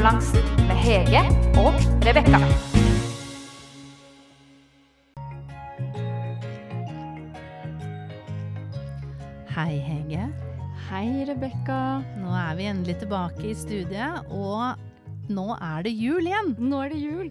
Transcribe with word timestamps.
Blodsukkerabalansen 0.00 0.68
med 0.68 0.78
Hege 0.80 1.20
og 1.60 1.74
Rebekka. 2.06 2.38
Hei, 9.52 9.76
Hege. 9.76 10.22
Hei, 10.86 11.04
Rebekka. 11.28 12.00
Nå 12.16 12.32
er 12.32 12.56
vi 12.56 12.70
endelig 12.70 12.96
tilbake 13.02 13.44
i 13.50 13.52
studiet, 13.52 14.32
og 14.32 14.80
nå 15.28 15.46
er 15.58 15.84
det 15.84 15.92
jul 15.92 16.32
igjen. 16.32 16.54
Nå 16.56 16.80
er 16.86 16.94
det 16.94 17.04
jul. 17.04 17.30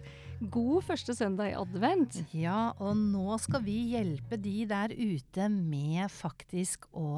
God 0.54 0.86
første 0.92 1.18
søndag 1.18 1.56
i 1.56 1.58
advent. 1.58 2.22
Ja, 2.38 2.76
og 2.78 2.94
nå 3.02 3.42
skal 3.42 3.66
vi 3.66 3.80
hjelpe 3.96 4.38
de 4.38 4.70
der 4.70 4.94
ute 4.94 5.50
med 5.50 6.06
faktisk 6.14 6.86
å 6.94 7.18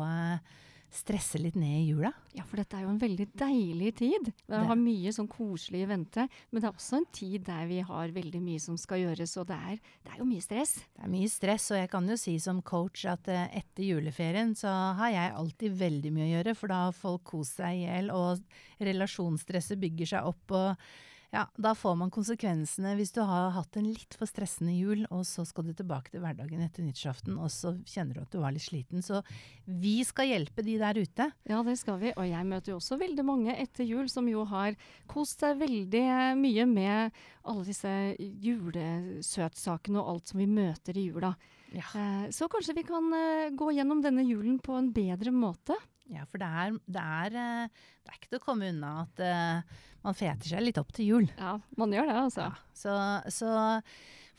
stresse 0.92 1.40
litt 1.40 1.56
ned 1.56 1.78
i 1.80 1.90
jula. 1.90 2.12
Ja, 2.36 2.44
for 2.48 2.60
dette 2.60 2.76
er 2.76 2.84
jo 2.84 2.92
en 2.92 3.00
veldig 3.00 3.28
deilig 3.40 3.94
tid. 4.02 4.30
Vi 4.46 4.62
har 4.70 4.80
mye 4.80 5.14
sånn 5.16 5.30
koselig 5.32 5.86
i 5.86 5.90
vente. 5.90 6.26
Men 6.52 6.62
det 6.62 6.68
er 6.68 6.74
også 6.76 7.00
en 7.00 7.08
tid 7.16 7.46
der 7.48 7.68
vi 7.70 7.80
har 7.88 8.16
veldig 8.16 8.42
mye 8.44 8.64
som 8.64 8.80
skal 8.80 9.04
gjøres, 9.06 9.38
og 9.40 9.48
det 9.52 9.60
er, 9.72 9.78
det 10.04 10.14
er 10.14 10.20
jo 10.20 10.28
mye 10.28 10.44
stress. 10.44 10.74
Det 10.84 11.06
er 11.06 11.14
mye 11.14 11.32
stress, 11.32 11.70
og 11.72 11.80
jeg 11.80 11.92
kan 11.94 12.12
jo 12.12 12.18
si 12.20 12.36
som 12.44 12.60
coach 12.66 13.06
at 13.10 13.32
eh, 13.32 13.48
etter 13.62 13.88
juleferien 13.88 14.52
så 14.58 14.74
har 15.00 15.14
jeg 15.16 15.38
alltid 15.44 15.80
veldig 15.80 16.12
mye 16.16 16.28
å 16.28 16.34
gjøre, 16.34 16.58
for 16.60 16.74
da 16.74 16.82
har 16.88 16.98
folk 16.98 17.24
kost 17.32 17.62
seg 17.62 17.80
i 17.80 17.86
hjel, 17.86 18.12
og 18.12 18.84
relasjonsstresset 18.84 19.80
bygger 19.82 20.16
seg 20.16 20.28
opp. 20.34 20.58
og 20.58 20.92
ja, 21.32 21.46
Da 21.56 21.72
får 21.76 21.96
man 21.96 22.12
konsekvensene 22.12 22.94
hvis 23.00 23.14
du 23.16 23.22
har 23.24 23.54
hatt 23.56 23.78
en 23.80 23.88
litt 23.88 24.16
for 24.20 24.28
stressende 24.28 24.74
jul, 24.76 25.06
og 25.10 25.24
så 25.28 25.46
skal 25.48 25.70
du 25.70 25.74
tilbake 25.74 26.12
til 26.12 26.20
hverdagen 26.24 26.60
etter 26.66 26.84
nyttårsaften, 26.84 27.38
og 27.40 27.48
så 27.54 27.72
kjenner 27.88 28.18
du 28.18 28.22
at 28.26 28.34
du 28.34 28.42
var 28.44 28.52
litt 28.52 28.66
sliten. 28.66 29.00
Så 29.06 29.22
vi 29.66 30.02
skal 30.08 30.28
hjelpe 30.34 30.66
de 30.68 30.76
der 30.82 31.00
ute. 31.00 31.30
Ja, 31.48 31.62
det 31.64 31.78
skal 31.80 32.02
vi. 32.04 32.12
Og 32.18 32.28
jeg 32.28 32.50
møter 32.50 32.74
jo 32.74 32.82
også 32.82 33.00
veldig 33.00 33.26
mange 33.28 33.56
etter 33.56 33.88
jul 33.88 34.12
som 34.12 34.28
jo 34.28 34.44
har 34.52 34.76
kost 35.08 35.40
seg 35.46 35.62
veldig 35.64 36.04
mye 36.42 36.68
med 36.68 37.24
alle 37.48 37.64
disse 37.66 37.96
julesøtsakene 38.20 40.02
og 40.02 40.12
alt 40.16 40.32
som 40.32 40.42
vi 40.42 40.50
møter 40.52 40.98
i 41.00 41.08
jula. 41.10 41.34
Ja. 41.72 41.86
Eh, 41.96 42.28
Så 42.36 42.50
kanskje 42.52 42.76
vi 42.76 42.84
kan 42.84 43.08
eh, 43.16 43.50
gå 43.56 43.72
gjennom 43.72 44.02
denne 44.04 44.24
julen 44.28 44.60
på 44.60 44.76
en 44.76 44.92
bedre 44.92 45.32
måte. 45.32 45.78
Ja, 46.10 46.26
for 46.28 46.42
det 46.42 46.48
er, 46.48 46.74
det 46.92 47.02
er, 47.02 47.36
eh, 47.42 47.86
det 48.02 48.12
er 48.12 48.18
ikke 48.18 48.32
til 48.34 48.42
å 48.42 48.46
komme 48.46 48.72
unna 48.74 48.96
at 49.04 49.22
uh, 49.22 49.84
man 50.02 50.18
feter 50.18 50.50
seg 50.50 50.66
litt 50.66 50.80
opp 50.82 50.90
til 50.96 51.08
jul. 51.08 51.30
Ja, 51.38 51.58
man 51.80 51.94
gjør 51.94 52.10
det, 52.10 52.18
altså. 52.26 52.50
Ja, 52.50 52.74
så, 52.76 52.96
så 53.32 53.52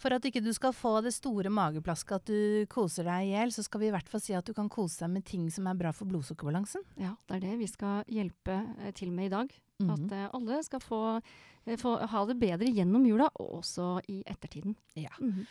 for 0.02 0.16
at 0.16 0.24
ikke 0.26 0.42
du 0.42 0.50
skal 0.54 0.74
få 0.74 0.96
det 1.04 1.12
store 1.14 1.50
mageplasket 1.52 2.16
at 2.16 2.30
du 2.30 2.66
koser 2.72 3.06
deg 3.06 3.28
i 3.28 3.32
hjel, 3.36 3.52
så 3.54 3.62
skal 3.62 3.84
vi 3.84 3.90
i 3.90 3.94
hvert 3.94 4.08
fall 4.10 4.22
si 4.24 4.34
at 4.34 4.48
du 4.48 4.54
kan 4.56 4.70
kose 4.72 5.04
deg 5.04 5.12
med 5.14 5.26
ting 5.28 5.46
som 5.54 5.68
er 5.70 5.78
bra 5.78 5.92
for 5.94 6.10
blodsukkerbalansen. 6.10 6.82
Ja, 7.00 7.14
det 7.28 7.38
er 7.38 7.44
det 7.44 7.58
vi 7.60 7.68
skal 7.70 8.02
hjelpe 8.10 8.58
eh, 8.82 8.90
til 8.98 9.12
med 9.14 9.30
i 9.30 9.34
dag. 9.36 9.52
Mhm. 9.82 9.92
At 9.94 10.16
uh, 10.16 10.24
alle 10.38 10.62
skal 10.66 10.82
få, 10.82 11.02
få 11.78 11.94
ha 12.10 12.24
det 12.28 12.38
bedre 12.40 12.70
gjennom 12.70 13.06
jula, 13.06 13.30
og 13.38 13.60
også 13.62 13.94
i 14.10 14.22
ettertiden. 14.26 14.74
Ja. 14.98 15.14
Mhm. 15.20 15.46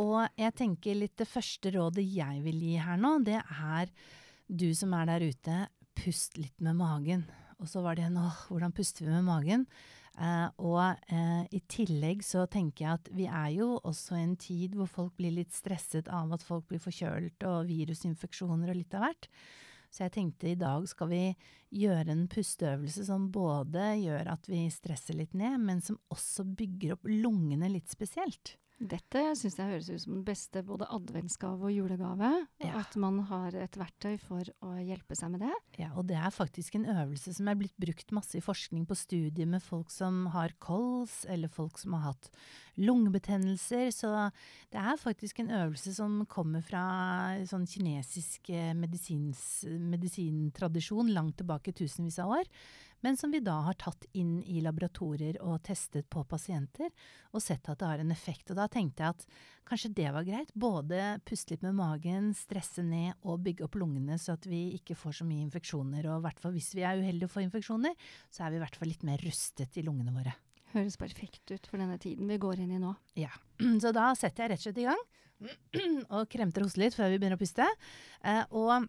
Og 0.00 0.22
jeg 0.38 0.56
tenker 0.56 0.96
litt 0.96 1.18
det 1.20 1.28
første 1.28 1.72
rådet 1.74 2.06
jeg 2.08 2.40
vil 2.46 2.56
gi 2.64 2.78
her 2.80 2.96
nå, 2.96 3.18
det 3.26 3.36
er 3.36 3.90
du 4.50 4.70
som 4.74 4.92
er 4.98 5.06
der 5.08 5.24
ute, 5.30 5.62
pust 5.94 6.38
litt 6.40 6.58
med 6.62 6.78
magen. 6.78 7.24
Og 7.60 7.68
så 7.70 7.82
var 7.84 7.96
det 7.96 8.08
en 8.08 8.18
åh, 8.20 8.44
hvordan 8.48 8.74
puster 8.74 9.06
vi 9.06 9.14
med 9.14 9.26
magen? 9.26 9.66
Eh, 10.18 10.48
og 10.58 10.82
eh, 11.12 11.44
i 11.54 11.60
tillegg 11.70 12.24
så 12.26 12.44
tenker 12.50 12.84
jeg 12.84 12.98
at 12.98 13.10
vi 13.14 13.26
er 13.30 13.50
jo 13.54 13.72
også 13.78 14.18
i 14.18 14.24
en 14.24 14.36
tid 14.40 14.74
hvor 14.76 14.90
folk 14.90 15.14
blir 15.20 15.36
litt 15.36 15.54
stresset 15.54 16.10
av 16.12 16.32
at 16.34 16.44
folk 16.44 16.66
blir 16.68 16.82
forkjølt 16.82 17.46
og 17.48 17.68
virusinfeksjoner 17.70 18.72
og 18.72 18.80
litt 18.80 18.96
av 18.98 19.06
hvert. 19.06 19.30
Så 19.90 20.04
jeg 20.04 20.14
tenkte 20.14 20.52
i 20.52 20.58
dag 20.58 20.84
skal 20.86 21.10
vi 21.10 21.22
gjøre 21.82 22.14
en 22.14 22.26
pusteøvelse 22.30 23.06
som 23.08 23.30
både 23.34 23.94
gjør 23.98 24.32
at 24.34 24.46
vi 24.50 24.64
stresser 24.70 25.18
litt 25.18 25.34
ned, 25.34 25.58
men 25.62 25.82
som 25.82 25.98
også 26.14 26.46
bygger 26.46 26.94
opp 26.94 27.08
lungene 27.10 27.70
litt 27.72 27.90
spesielt. 27.90 28.54
Dette 28.80 29.22
syns 29.36 29.58
jeg 29.58 29.68
høres 29.68 29.88
ut 29.90 30.00
som 30.00 30.14
den 30.14 30.24
beste 30.24 30.62
både 30.64 30.86
adventsgave 30.88 31.68
og 31.68 31.74
julegave. 31.74 32.30
Ja. 32.64 32.78
At 32.80 32.94
man 33.00 33.18
har 33.28 33.52
et 33.60 33.76
verktøy 33.76 34.14
for 34.22 34.48
å 34.64 34.72
hjelpe 34.80 35.16
seg 35.18 35.34
med 35.34 35.44
det. 35.44 35.52
Ja, 35.82 35.90
og 36.00 36.06
det 36.08 36.16
er 36.16 36.32
faktisk 36.32 36.78
en 36.78 36.88
øvelse 36.88 37.34
som 37.36 37.50
er 37.50 37.58
blitt 37.60 37.76
brukt 37.80 38.14
masse 38.16 38.38
i 38.40 38.44
forskning 38.44 38.86
på 38.88 38.96
studier 38.96 39.50
med 39.50 39.60
folk 39.60 39.92
som 39.92 40.24
har 40.32 40.56
kols, 40.64 41.26
eller 41.28 41.52
folk 41.52 41.76
som 41.82 41.98
har 41.98 42.14
hatt 42.14 42.30
lungebetennelser. 42.80 43.90
Så 43.92 44.14
det 44.72 44.80
er 44.80 45.00
faktisk 45.00 45.42
en 45.44 45.52
øvelse 45.60 45.92
som 45.98 46.22
kommer 46.30 46.64
fra 46.64 46.84
sånn 47.50 47.68
kinesisk 47.68 48.48
eh, 48.54 48.72
medisins, 48.72 49.66
medisintradisjon 49.68 51.12
langt 51.12 51.36
tilbake 51.42 51.76
tusenvis 51.76 52.22
av 52.24 52.38
år. 52.40 52.48
Men 53.00 53.16
som 53.16 53.32
vi 53.32 53.40
da 53.44 53.56
har 53.66 53.78
tatt 53.80 54.04
inn 54.12 54.40
i 54.42 54.60
laboratorier 54.64 55.38
og 55.44 55.62
testet 55.64 56.08
på 56.12 56.24
pasienter, 56.28 56.90
og 57.32 57.42
sett 57.44 57.68
at 57.70 57.80
det 57.80 57.88
har 57.88 58.02
en 58.02 58.12
effekt. 58.12 58.50
Og 58.52 58.58
da 58.58 58.66
tenkte 58.68 59.04
jeg 59.04 59.16
at 59.16 59.24
kanskje 59.70 59.92
det 59.96 60.10
var 60.12 60.26
greit. 60.26 60.52
Både 60.52 61.16
puste 61.24 61.54
litt 61.54 61.64
med 61.64 61.78
magen, 61.78 62.32
stresse 62.36 62.84
ned 62.84 63.16
og 63.22 63.40
bygge 63.46 63.64
opp 63.66 63.80
lungene, 63.80 64.18
så 64.20 64.36
at 64.36 64.46
vi 64.50 64.66
ikke 64.76 64.98
får 64.98 65.20
så 65.20 65.28
mye 65.28 65.46
infeksjoner. 65.46 66.10
Og 66.10 66.20
i 66.20 66.26
hvert 66.28 66.44
fall 66.44 66.54
hvis 66.56 66.74
vi 66.76 66.84
er 66.84 67.00
uheldige 67.00 67.30
og 67.30 67.34
får 67.34 67.46
infeksjoner, 67.48 68.12
så 68.28 68.44
er 68.44 68.52
vi 68.52 68.60
i 68.60 68.64
hvert 68.64 68.78
fall 68.80 68.92
litt 68.92 69.06
mer 69.08 69.24
rustet 69.24 69.80
i 69.80 69.86
lungene 69.86 70.14
våre. 70.14 70.36
Høres 70.74 71.00
perfekt 71.00 71.50
ut 71.50 71.66
for 71.66 71.82
denne 71.82 71.98
tiden 71.98 72.28
vi 72.30 72.38
går 72.38 72.62
inn 72.62 72.76
i 72.76 72.82
nå. 72.82 72.92
Ja, 73.18 73.32
Så 73.82 73.90
da 73.96 74.12
setter 74.18 74.46
jeg 74.46 74.52
rett 74.52 74.60
og 74.60 74.68
slett 74.68 74.84
i 74.84 74.86
gang 74.86 75.02
og 76.14 76.28
kremter 76.30 76.66
hoste 76.66 76.82
litt 76.82 76.94
før 76.94 77.10
vi 77.10 77.18
begynner 77.18 77.40
å 77.40 77.42
puste. 77.42 77.66
Eh, 78.22 78.44
og 78.54 78.86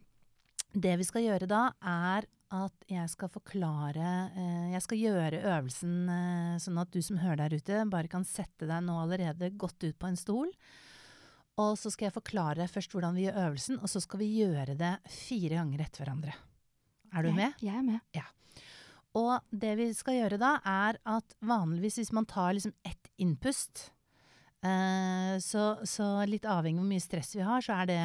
det 0.74 0.94
vi 1.00 1.08
skal 1.08 1.26
gjøre 1.26 1.50
da, 1.50 1.64
er 1.82 2.28
at 2.52 2.86
jeg 2.92 3.08
skal 3.14 3.32
forklare 3.32 4.08
eh, 4.36 4.72
Jeg 4.74 4.84
skal 4.84 5.00
gjøre 5.00 5.40
øvelsen 5.40 5.94
eh, 6.12 6.60
sånn 6.62 6.80
at 6.82 6.92
du 6.92 7.00
som 7.06 7.22
hører 7.22 7.46
der 7.46 7.58
ute, 7.62 7.84
bare 7.92 8.12
kan 8.12 8.28
sette 8.28 8.68
deg 8.68 8.84
nå 8.86 8.98
allerede 9.04 9.54
godt 9.56 9.86
ut 9.88 9.98
på 10.00 10.10
en 10.10 10.20
stol. 10.20 10.52
Og 11.62 11.74
så 11.80 11.92
skal 11.92 12.10
jeg 12.10 12.18
forklare 12.18 12.68
først 12.72 12.94
hvordan 12.96 13.16
vi 13.18 13.26
gjør 13.28 13.40
øvelsen, 13.46 13.80
og 13.80 13.92
så 13.92 14.02
skal 14.04 14.22
vi 14.24 14.30
gjøre 14.42 14.76
det 14.80 14.94
fire 15.12 15.60
ganger 15.60 15.86
etter 15.86 16.04
hverandre. 16.04 16.36
Er 17.12 17.26
du 17.26 17.32
jeg, 17.32 17.38
med? 17.40 17.64
Jeg 17.64 17.76
er 17.76 17.88
med. 17.88 18.04
Og 19.20 19.34
det 19.64 19.74
vi 19.80 19.90
skal 19.96 20.22
gjøre 20.22 20.40
da, 20.40 20.54
er 20.64 21.00
at 21.12 21.36
vanligvis 21.44 22.00
hvis 22.00 22.14
man 22.16 22.28
tar 22.30 22.56
liksom 22.56 22.74
ett 22.88 23.12
innpust, 23.20 23.90
eh, 24.64 25.36
så, 25.44 25.66
så 25.84 26.14
litt 26.28 26.48
avhengig 26.48 26.80
av 26.80 26.86
hvor 26.86 26.94
mye 26.94 27.04
stress 27.04 27.36
vi 27.36 27.44
har, 27.48 27.64
så 27.66 27.82
er 27.82 27.92
det 27.92 28.02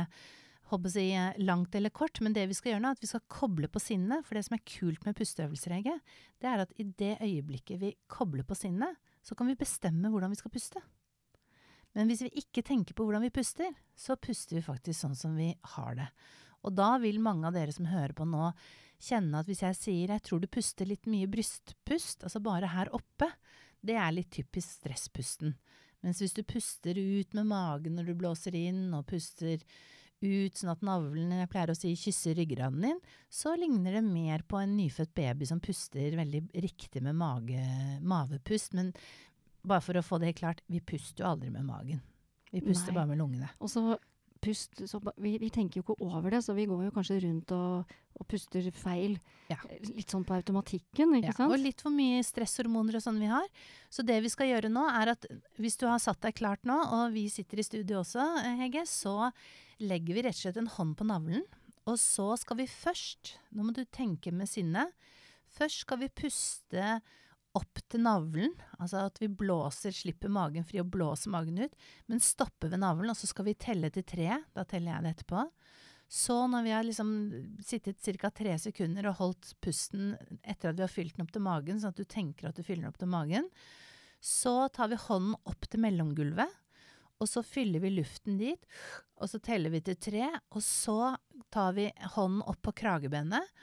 håper 0.71 0.91
å 0.91 0.93
si, 0.93 1.07
eh, 1.13 1.39
langt 1.39 1.75
eller 1.75 1.91
kort. 1.91 2.21
Men 2.21 2.35
det 2.35 2.47
vi 2.51 2.55
skal 2.55 2.73
gjøre 2.73 2.83
nå, 2.83 2.91
er 2.91 2.99
at 2.99 3.05
vi 3.05 3.11
skal 3.11 3.25
koble 3.29 3.69
på 3.69 3.83
sinnet. 3.83 4.25
For 4.27 4.35
det 4.35 4.45
som 4.47 4.57
er 4.57 4.65
kult 4.67 5.05
med 5.07 5.17
pusteøvelser, 5.17 5.77
Hege, 5.79 6.01
det 6.41 6.51
er 6.51 6.65
at 6.65 6.73
i 6.79 6.85
det 6.85 7.19
øyeblikket 7.21 7.81
vi 7.81 7.95
kobler 8.09 8.47
på 8.47 8.57
sinnet, 8.59 8.97
så 9.23 9.37
kan 9.37 9.47
vi 9.47 9.59
bestemme 9.59 10.11
hvordan 10.11 10.31
vi 10.31 10.41
skal 10.41 10.55
puste. 10.55 10.83
Men 11.97 12.11
hvis 12.11 12.27
vi 12.27 12.43
ikke 12.43 12.65
tenker 12.67 12.95
på 12.95 13.07
hvordan 13.07 13.25
vi 13.25 13.33
puster, 13.33 13.73
så 13.97 14.19
puster 14.21 14.59
vi 14.59 14.67
faktisk 14.67 15.01
sånn 15.01 15.17
som 15.17 15.37
vi 15.39 15.55
har 15.77 15.95
det. 15.97 16.11
Og 16.67 16.75
da 16.75 16.97
vil 16.99 17.23
mange 17.23 17.47
av 17.49 17.55
dere 17.57 17.73
som 17.73 17.89
hører 17.89 18.13
på 18.17 18.27
nå, 18.29 18.51
kjenne 19.01 19.41
at 19.41 19.49
hvis 19.49 19.63
jeg 19.63 19.79
sier 19.79 20.13
jeg 20.13 20.25
tror 20.25 20.43
du 20.43 20.49
puster 20.51 20.89
litt 20.89 21.07
mye 21.09 21.29
brystpust, 21.31 22.25
altså 22.25 22.43
bare 22.45 22.73
her 22.73 22.91
oppe, 22.97 23.31
det 23.81 23.97
er 24.01 24.13
litt 24.13 24.33
typisk 24.35 24.81
stresspusten. 24.81 25.55
Mens 26.05 26.21
hvis 26.21 26.37
du 26.37 26.43
puster 26.47 26.99
ut 26.99 27.37
med 27.37 27.49
magen 27.49 27.97
når 27.97 28.11
du 28.11 28.19
blåser 28.19 28.57
inn, 28.59 28.91
og 28.97 29.07
puster 29.09 29.63
ut 30.25 30.57
sånn 30.57 30.73
at 30.73 30.85
navlen, 30.87 31.35
jeg 31.35 31.51
pleier 31.53 31.73
å 31.73 31.77
si, 31.77 31.93
kysser 31.99 32.37
ryggraden 32.39 32.85
din, 32.87 33.01
så 33.29 33.55
ligner 33.59 33.99
det 33.99 34.05
mer 34.07 34.45
på 34.49 34.61
en 34.63 34.77
nyfødt 34.79 35.13
baby 35.17 35.49
som 35.49 35.61
puster 35.63 36.17
veldig 36.17 36.43
riktig 36.65 37.03
med 37.05 37.19
mage, 37.19 37.63
mavepust. 38.01 38.77
Men 38.79 38.93
bare 39.67 39.85
for 39.85 39.99
å 39.99 40.05
få 40.05 40.21
det 40.21 40.33
helt 40.33 40.43
klart, 40.43 40.63
vi 40.73 40.81
puster 40.81 41.25
jo 41.25 41.31
aldri 41.35 41.53
med 41.53 41.67
magen. 41.69 42.03
Vi 42.53 42.63
puster 42.65 42.93
Nei. 42.93 42.99
bare 43.01 43.11
med 43.13 43.21
lungene. 43.21 43.51
Og 43.61 43.71
så 43.71 43.99
pust 44.47 44.83
så, 44.89 45.01
vi, 45.21 45.35
vi 45.43 45.51
tenker 45.53 45.81
jo 45.81 45.85
ikke 45.85 45.97
over 46.07 46.31
det, 46.37 46.41
så 46.47 46.55
vi 46.57 46.65
går 46.71 46.87
jo 46.87 46.93
kanskje 46.95 47.19
rundt 47.27 47.53
og, 47.57 47.93
og 48.17 48.27
puster 48.31 48.69
feil. 48.75 49.19
Ja. 49.51 49.59
Litt 49.91 50.11
sånn 50.15 50.25
på 50.27 50.35
automatikken, 50.39 51.13
ikke 51.19 51.33
Ja, 51.33 51.37
sant? 51.37 51.53
og 51.55 51.61
litt 51.63 51.83
for 51.85 51.95
mye 51.95 52.23
stresshormoner 52.27 52.99
og 52.99 53.05
sånn 53.05 53.19
vi 53.23 53.29
har. 53.31 53.47
Så 53.93 54.07
det 54.07 54.17
vi 54.25 54.31
skal 54.33 54.51
gjøre 54.55 54.71
nå, 54.73 54.87
er 55.03 55.13
at 55.17 55.27
hvis 55.61 55.79
du 55.83 55.87
har 55.91 56.01
satt 56.03 56.23
deg 56.25 56.39
klart 56.39 56.65
nå, 56.67 56.79
og 56.97 57.13
vi 57.15 57.27
sitter 57.33 57.61
i 57.63 57.67
studio 57.67 58.01
også, 58.05 58.25
eh, 58.45 58.57
Hege, 58.65 58.87
så 58.91 59.31
legger 59.83 60.17
vi 60.17 60.25
rett 60.27 60.39
og 60.39 60.43
slett 60.47 60.63
en 60.63 60.73
hånd 60.79 60.97
på 60.99 61.07
navlen. 61.11 61.45
Og 61.87 61.99
så 62.03 62.33
skal 62.41 62.59
vi 62.63 62.71
først, 62.71 63.37
nå 63.55 63.67
må 63.69 63.75
du 63.77 63.85
tenke 63.95 64.33
med 64.35 64.49
sinnet, 64.51 64.91
først 65.57 65.85
skal 65.85 66.01
vi 66.03 66.09
puste 66.11 66.97
opp 67.57 67.81
til 67.89 68.03
navlen, 68.05 68.53
altså 68.77 69.07
at 69.09 69.19
vi 69.23 69.31
blåser, 69.33 69.95
slipper 69.95 70.33
magen 70.33 70.67
fri 70.67 70.83
og 70.83 70.91
blåser 70.93 71.33
magen 71.33 71.63
ut, 71.65 71.75
men 72.11 72.23
stopper 72.23 72.73
ved 72.73 72.83
navlen, 72.83 73.11
og 73.13 73.19
så 73.19 73.29
skal 73.31 73.49
vi 73.49 73.57
telle 73.59 73.91
til 73.95 74.05
tre, 74.07 74.29
da 74.57 74.65
teller 74.69 74.95
jeg 74.95 75.07
det 75.07 75.15
etterpå. 75.17 75.47
Så 76.07 76.37
når 76.47 76.63
vi 76.63 76.75
har 76.75 76.87
liksom 76.87 77.09
sittet 77.67 77.99
ca. 78.21 78.31
tre 78.31 78.55
sekunder 78.63 79.09
og 79.11 79.19
holdt 79.21 79.57
pusten 79.65 80.13
etter 80.45 80.71
at 80.71 80.79
vi 80.79 80.85
har 80.85 80.93
fylt 80.93 81.17
den 81.17 81.25
opp 81.25 81.33
til 81.35 81.43
magen, 81.43 81.81
sånn 81.83 81.97
at 81.97 81.99
du 81.99 82.07
tenker 82.07 82.51
at 82.51 82.59
du 82.59 82.63
fyller 82.63 82.85
den 82.85 82.93
opp 82.93 83.01
til 83.01 83.11
magen, 83.11 83.49
så 84.23 84.69
tar 84.75 84.93
vi 84.93 85.01
hånden 85.01 85.35
opp 85.51 85.67
til 85.67 85.83
mellomgulvet, 85.83 86.63
og 87.17 87.29
så 87.31 87.41
fyller 87.47 87.81
vi 87.81 87.95
luften 87.97 88.37
dit, 88.39 88.67
og 89.17 89.31
så 89.33 89.41
teller 89.41 89.73
vi 89.73 89.81
til 89.85 89.97
tre, 89.97 90.29
og 90.53 90.63
så 90.63 91.15
tar 91.53 91.73
vi 91.77 91.89
hånden 92.17 92.45
opp 92.45 92.61
på 92.67 92.75
kragebenet, 92.77 93.55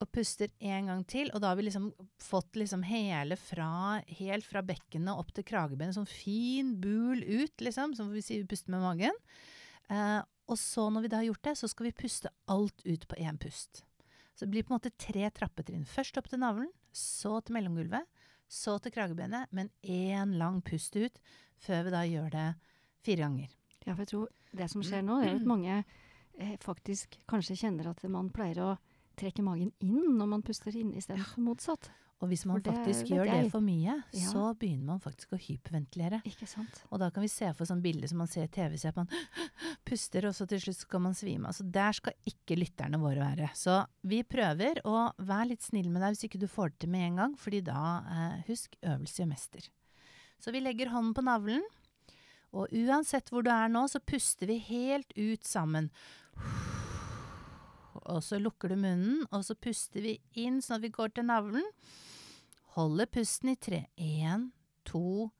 og 0.00 0.08
puster 0.14 0.50
en 0.64 0.90
gang 0.90 1.04
til. 1.08 1.30
Og 1.34 1.42
da 1.42 1.52
har 1.52 1.58
vi 1.58 1.66
liksom 1.66 1.90
fått 2.22 2.56
liksom 2.58 2.84
hele 2.88 3.36
fra, 3.40 4.00
helt 4.20 4.46
fra 4.48 4.62
bekkenet 4.64 5.12
opp 5.12 5.32
til 5.36 5.46
kragebenet, 5.46 5.96
sånn 5.96 6.08
fin 6.08 6.74
bul 6.80 7.20
ut, 7.20 7.60
liksom, 7.60 7.94
som 7.98 8.12
vi 8.14 8.24
sier 8.24 8.42
vi 8.42 8.50
puster 8.50 8.72
med 8.74 8.84
magen. 8.84 9.20
Eh, 9.92 10.20
og 10.50 10.58
så 10.58 10.88
når 10.90 11.04
vi 11.04 11.12
da 11.12 11.20
har 11.20 11.28
gjort 11.28 11.46
det, 11.46 11.54
så 11.60 11.70
skal 11.70 11.90
vi 11.90 11.98
puste 12.00 12.32
alt 12.50 12.82
ut 12.86 13.06
på 13.10 13.20
én 13.22 13.38
pust. 13.40 13.84
Så 14.34 14.46
det 14.46 14.54
blir 14.54 14.64
på 14.66 14.72
en 14.72 14.80
måte 14.80 14.94
tre 14.96 15.28
trappetrinn. 15.36 15.86
Først 15.86 16.16
opp 16.18 16.30
til 16.30 16.40
navlen, 16.42 16.70
så 16.96 17.36
til 17.44 17.58
mellomgulvet, 17.58 18.08
så 18.50 18.78
til 18.82 18.94
kragebenet, 18.94 19.50
men 19.54 19.70
én 19.84 20.34
lang 20.40 20.58
pust 20.66 20.96
ut 20.96 21.20
før 21.60 21.84
vi 21.86 21.94
da 21.94 22.04
gjør 22.08 22.30
det 22.34 22.46
fire 23.04 23.26
ganger. 23.26 23.52
Ja, 23.84 23.92
for 23.92 24.02
jeg 24.02 24.10
tror 24.10 24.56
det 24.56 24.70
som 24.72 24.82
skjer 24.84 25.04
nå, 25.06 25.20
det 25.20 25.28
er 25.28 25.38
at 25.38 25.46
mange 25.48 25.76
eh, 25.76 26.56
faktisk 26.62 27.20
kanskje 27.30 27.58
kjenner 27.60 27.92
at 27.92 28.02
man 28.10 28.32
pleier 28.34 28.62
å 28.64 28.70
trekke 29.20 29.44
magen 29.46 29.72
inn 29.84 30.16
når 30.18 30.28
man 30.36 30.42
puster 30.46 30.74
inn 30.76 30.94
istedenfor 30.98 31.44
motsatt. 31.44 31.90
Og 32.20 32.28
hvis 32.28 32.42
man 32.44 32.58
For 32.58 32.66
det 32.66 32.72
faktisk 32.76 33.06
vet 33.06 33.10
gjør 33.14 33.28
det 33.30 33.50
for 33.50 33.64
mye, 33.64 33.94
Ja. 34.12 34.26
så 34.28 34.42
begynner 34.60 34.84
man 34.90 34.98
faktisk 35.00 35.30
å 35.32 35.38
hyperventilere. 35.40 36.18
Ikke 36.28 36.44
sant? 36.46 36.82
Og 36.92 37.00
da 37.00 37.08
kan 37.08 37.22
vi 37.24 37.30
se 37.32 37.48
for 37.56 37.64
sånn 37.64 37.80
bilde 37.80 38.06
som 38.10 38.18
man 38.20 38.28
ser 38.28 38.44
i 38.44 38.50
TV, 38.52 38.76
ser 38.76 38.92
at 38.92 38.96
man 39.00 39.08
puster, 39.88 40.26
og 40.28 40.34
så 40.36 40.44
til 40.46 40.60
slutt 40.60 40.76
skal 40.82 41.00
man 41.00 41.14
svime 41.16 41.48
av. 41.48 41.56
Så 41.56 41.64
der 41.64 41.96
skal 41.96 42.12
ikke 42.28 42.58
lytterne 42.60 43.00
våre 43.00 43.24
være. 43.24 43.48
Så 43.56 43.78
vi 44.04 44.20
prøver, 44.22 44.82
og 44.84 45.16
vær 45.16 45.48
litt 45.48 45.64
snill 45.64 45.88
med 45.88 46.02
deg 46.04 46.12
hvis 46.18 46.26
ikke 46.28 46.42
du 46.44 46.46
får 46.46 46.74
det 46.74 46.78
til 46.84 46.92
med 46.92 47.06
en 47.08 47.16
gang, 47.22 47.36
fordi 47.40 47.62
da, 47.64 47.80
eh, 48.04 48.42
husk, 48.52 48.76
øvelse 48.84 49.22
gjør 49.22 49.32
mester. 49.32 49.70
Så 50.44 50.52
vi 50.52 50.60
legger 50.60 50.92
hånden 50.92 51.14
på 51.16 51.24
navlen, 51.24 51.64
og 52.52 52.68
uansett 52.68 53.30
hvor 53.32 53.42
du 53.42 53.48
er 53.48 53.68
nå, 53.72 53.86
så 53.88 53.96
puster 54.04 54.46
vi 54.46 54.58
helt 54.58 55.08
ut 55.16 55.40
sammen. 55.48 55.88
Og 57.98 58.22
så 58.24 58.38
lukker 58.40 58.70
du 58.70 58.76
munnen, 58.78 59.24
og 59.30 59.44
så 59.46 59.56
puster 59.58 60.04
vi 60.04 60.14
inn 60.38 60.60
sånn 60.62 60.78
at 60.78 60.86
vi 60.86 60.92
går 60.94 61.14
til 61.16 61.26
navlen. 61.28 61.66
Holder 62.76 63.10
pusten 63.10 63.52
i 63.52 63.56
tre. 63.58 63.84
Én, 63.98 64.50
to, 64.86 65.30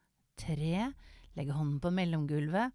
tre. 0.40 0.90
Legger 1.38 1.58
hånden 1.58 1.78
på 1.82 1.92
mellomgulvet. 1.94 2.74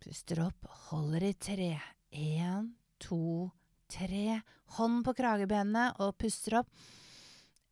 Puster 0.00 0.40
opp, 0.46 0.68
holder 0.88 1.28
i 1.28 1.34
tre. 1.36 1.74
Én, 2.16 2.70
to, 3.02 3.50
tre. 3.92 4.40
Hånden 4.78 5.04
på 5.04 5.14
kragebenet 5.18 6.00
og 6.00 6.16
puster 6.20 6.62
opp. 6.62 6.72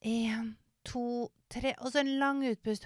Én, 0.05 0.53
to, 0.85 1.31
tre. 1.49 1.73
Og 1.81 1.95
så 1.95 2.03
en 2.03 2.19
lang 2.21 2.45
utpust. 2.51 2.85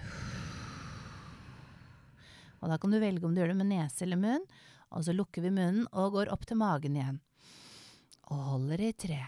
Og 2.63 2.71
da 2.71 2.79
kan 2.79 2.95
du 2.95 3.01
velge 3.03 3.27
om 3.27 3.35
du 3.35 3.41
gjør 3.43 3.51
det 3.51 3.59
med 3.59 3.73
nese 3.73 4.05
eller 4.07 4.21
munn. 4.21 4.47
Og 4.95 5.03
så 5.03 5.15
lukker 5.15 5.43
vi 5.43 5.51
munnen 5.51 5.89
og 5.91 6.15
går 6.15 6.31
opp 6.31 6.47
til 6.47 6.59
magen 6.61 6.95
igjen. 6.95 7.19
Og 8.31 8.45
holder 8.53 8.87
i 8.87 8.93
tre. 8.93 9.19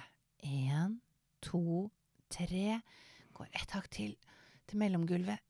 Én, 0.46 1.00
to, 1.42 1.90
tre. 2.32 2.80
Går 3.36 3.52
ett 3.52 3.76
hakk 3.76 3.90
til 3.92 4.16
til 4.66 4.82
mellomgulvet. 4.82 5.42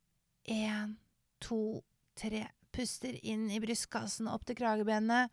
Én, 0.51 0.95
to, 1.39 1.81
tre. 2.17 2.45
Puster 2.75 3.15
inn 3.23 3.47
i 3.51 3.61
brystkassen, 3.63 4.27
opp 4.27 4.43
til 4.47 4.57
kragebenet. 4.59 5.31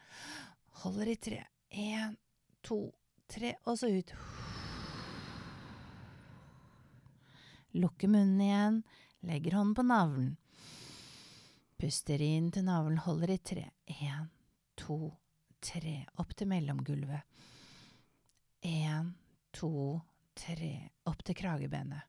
Holder 0.84 1.10
i 1.10 1.16
tre. 1.18 1.40
Én, 1.74 2.14
to, 2.62 2.84
tre, 3.30 3.56
og 3.66 3.78
så 3.80 3.90
ut. 3.90 4.14
Lukker 7.72 8.10
munnen 8.12 8.40
igjen, 8.44 8.78
legger 9.26 9.56
hånden 9.58 9.74
på 9.74 9.86
navlen. 9.88 10.30
Puster 11.80 12.22
inn 12.22 12.52
til 12.54 12.68
navlen, 12.68 13.00
holder 13.02 13.34
i 13.34 13.40
tre. 13.42 13.66
Én, 13.90 14.28
to, 14.78 15.16
tre. 15.64 16.02
Opp 16.22 16.36
til 16.36 16.52
mellomgulvet. 16.52 17.26
Én, 18.62 19.14
to, 19.50 20.00
tre. 20.38 20.90
Opp 21.10 21.24
til 21.26 21.34
kragebenet. 21.34 22.06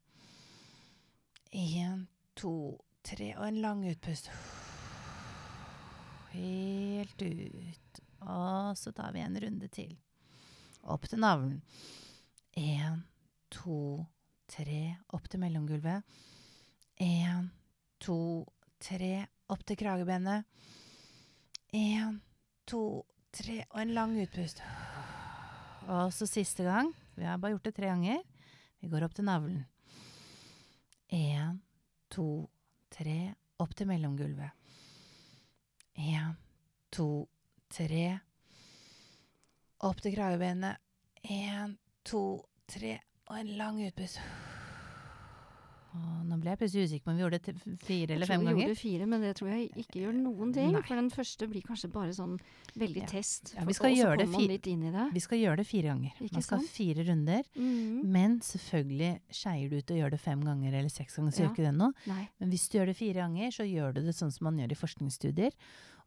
Én, 1.50 2.06
to, 2.38 2.78
tre. 3.02 3.32
Og 3.40 3.48
en 3.48 3.58
lang 3.62 3.82
utpust. 3.90 4.30
Helt 6.34 7.26
ut. 7.26 8.02
Og 8.22 8.78
så 8.78 8.94
tar 8.94 9.18
vi 9.18 9.26
en 9.26 9.40
runde 9.42 9.68
til. 9.74 9.98
Opp 10.86 11.10
til 11.10 11.24
navlen. 11.26 11.58
Én, 12.54 13.02
to, 13.50 14.06
tre. 14.46 14.96
Opp 15.10 15.26
til 15.30 15.42
mellomgulvet. 15.42 16.06
Én, 17.02 17.50
to, 17.98 18.46
tre. 18.78 19.26
Opp 19.50 19.66
til 19.66 19.82
kragebenet. 19.82 20.46
Én, 21.74 22.22
to, 22.70 23.08
tre. 23.34 23.64
Og 23.72 23.82
en 23.82 23.98
lang 23.98 24.20
utpust. 24.22 24.62
Og 25.88 26.14
så 26.16 26.28
siste 26.30 26.64
gang. 26.64 26.94
Vi 27.16 27.26
har 27.28 27.38
bare 27.38 27.56
gjort 27.56 27.68
det 27.68 27.76
tre 27.76 27.90
ganger. 27.92 28.22
Vi 28.80 28.90
går 28.92 29.06
opp 29.06 29.16
til 29.16 29.28
navlen. 29.28 29.66
Én, 31.14 31.60
to, 32.10 32.48
tre. 32.92 33.34
Opp 33.62 33.76
til 33.78 33.88
mellomgulvet. 33.88 34.52
Én, 36.00 36.34
to, 36.92 37.28
tre. 37.70 38.08
Opp 39.84 40.02
til 40.02 40.16
kragebenet. 40.16 40.82
Én, 41.30 41.78
to, 42.08 42.24
tre. 42.68 42.98
Og 43.30 43.40
en 43.40 43.54
lang 43.60 43.84
utpust. 43.86 44.20
Og 45.94 46.26
nå 46.26 46.38
ble 46.42 46.50
jeg 46.50 46.58
plutselig 46.58 46.86
usikker 46.90 47.06
på 47.06 47.12
om 47.12 47.18
vi 47.20 47.22
gjorde 47.24 47.40
det 47.46 47.54
fire 47.84 48.16
eller 48.16 48.26
Jeg 48.26 48.40
tror 48.40 48.56
vi 48.56 48.64
gjorde 48.64 48.78
fire, 48.80 49.06
men 49.12 49.22
det 49.22 49.34
tror 49.38 49.50
jeg 49.52 49.68
ikke 49.84 50.00
gjør 50.02 50.16
noen 50.18 50.54
ting. 50.56 50.72
Nei. 50.74 50.82
For 50.88 50.96
den 50.98 51.10
første 51.14 51.48
blir 51.52 51.62
kanskje 51.68 51.90
bare 51.94 52.16
sånn 52.18 52.40
veldig 52.74 53.04
Ja. 53.04 53.06
test. 53.12 53.54
Ja, 53.56 53.66
vi 53.66 53.74
skal 53.78 53.94
gjøre 53.94 54.18
det 54.18 54.28
i 54.34 54.48
det. 54.92 55.14
Vi 55.14 55.20
skal 55.20 55.38
gjøre 55.38 55.58
det 55.58 55.68
fire 55.68 55.88
ganger. 55.94 56.12
Ikke 56.20 56.34
Man 56.34 56.42
skal 56.42 56.58
ha 56.58 56.64
fire 56.66 57.06
runder. 57.06 57.44
Mhm. 57.56 58.04
Men 58.06 58.40
selvfølgelig, 58.40 59.20
skeier 59.30 59.70
du 59.70 59.78
ut 59.78 59.92
og 59.92 59.98
gjør 59.98 60.10
det 60.12 60.20
fem 60.20 60.42
ganger 60.42 60.74
eller 60.74 60.90
seks 60.90 61.16
ganger, 61.16 61.32
så 61.32 61.40
Ja. 61.40 61.46
gjør 61.46 61.54
ikke 61.54 61.70
det 61.70 61.76
noe. 61.78 61.94
Men 62.40 62.50
hvis 62.50 62.70
du 62.70 62.78
gjør 62.80 62.86
det 62.88 62.98
fire 62.98 63.14
ganger, 63.22 63.48
så 63.52 63.64
gjør 63.70 63.94
du 63.94 64.02
det 64.02 64.16
sånn 64.16 64.32
som 64.34 64.46
man 64.46 64.58
gjør 64.58 64.72
i 64.72 64.76
forskningsstudier. 64.82 65.52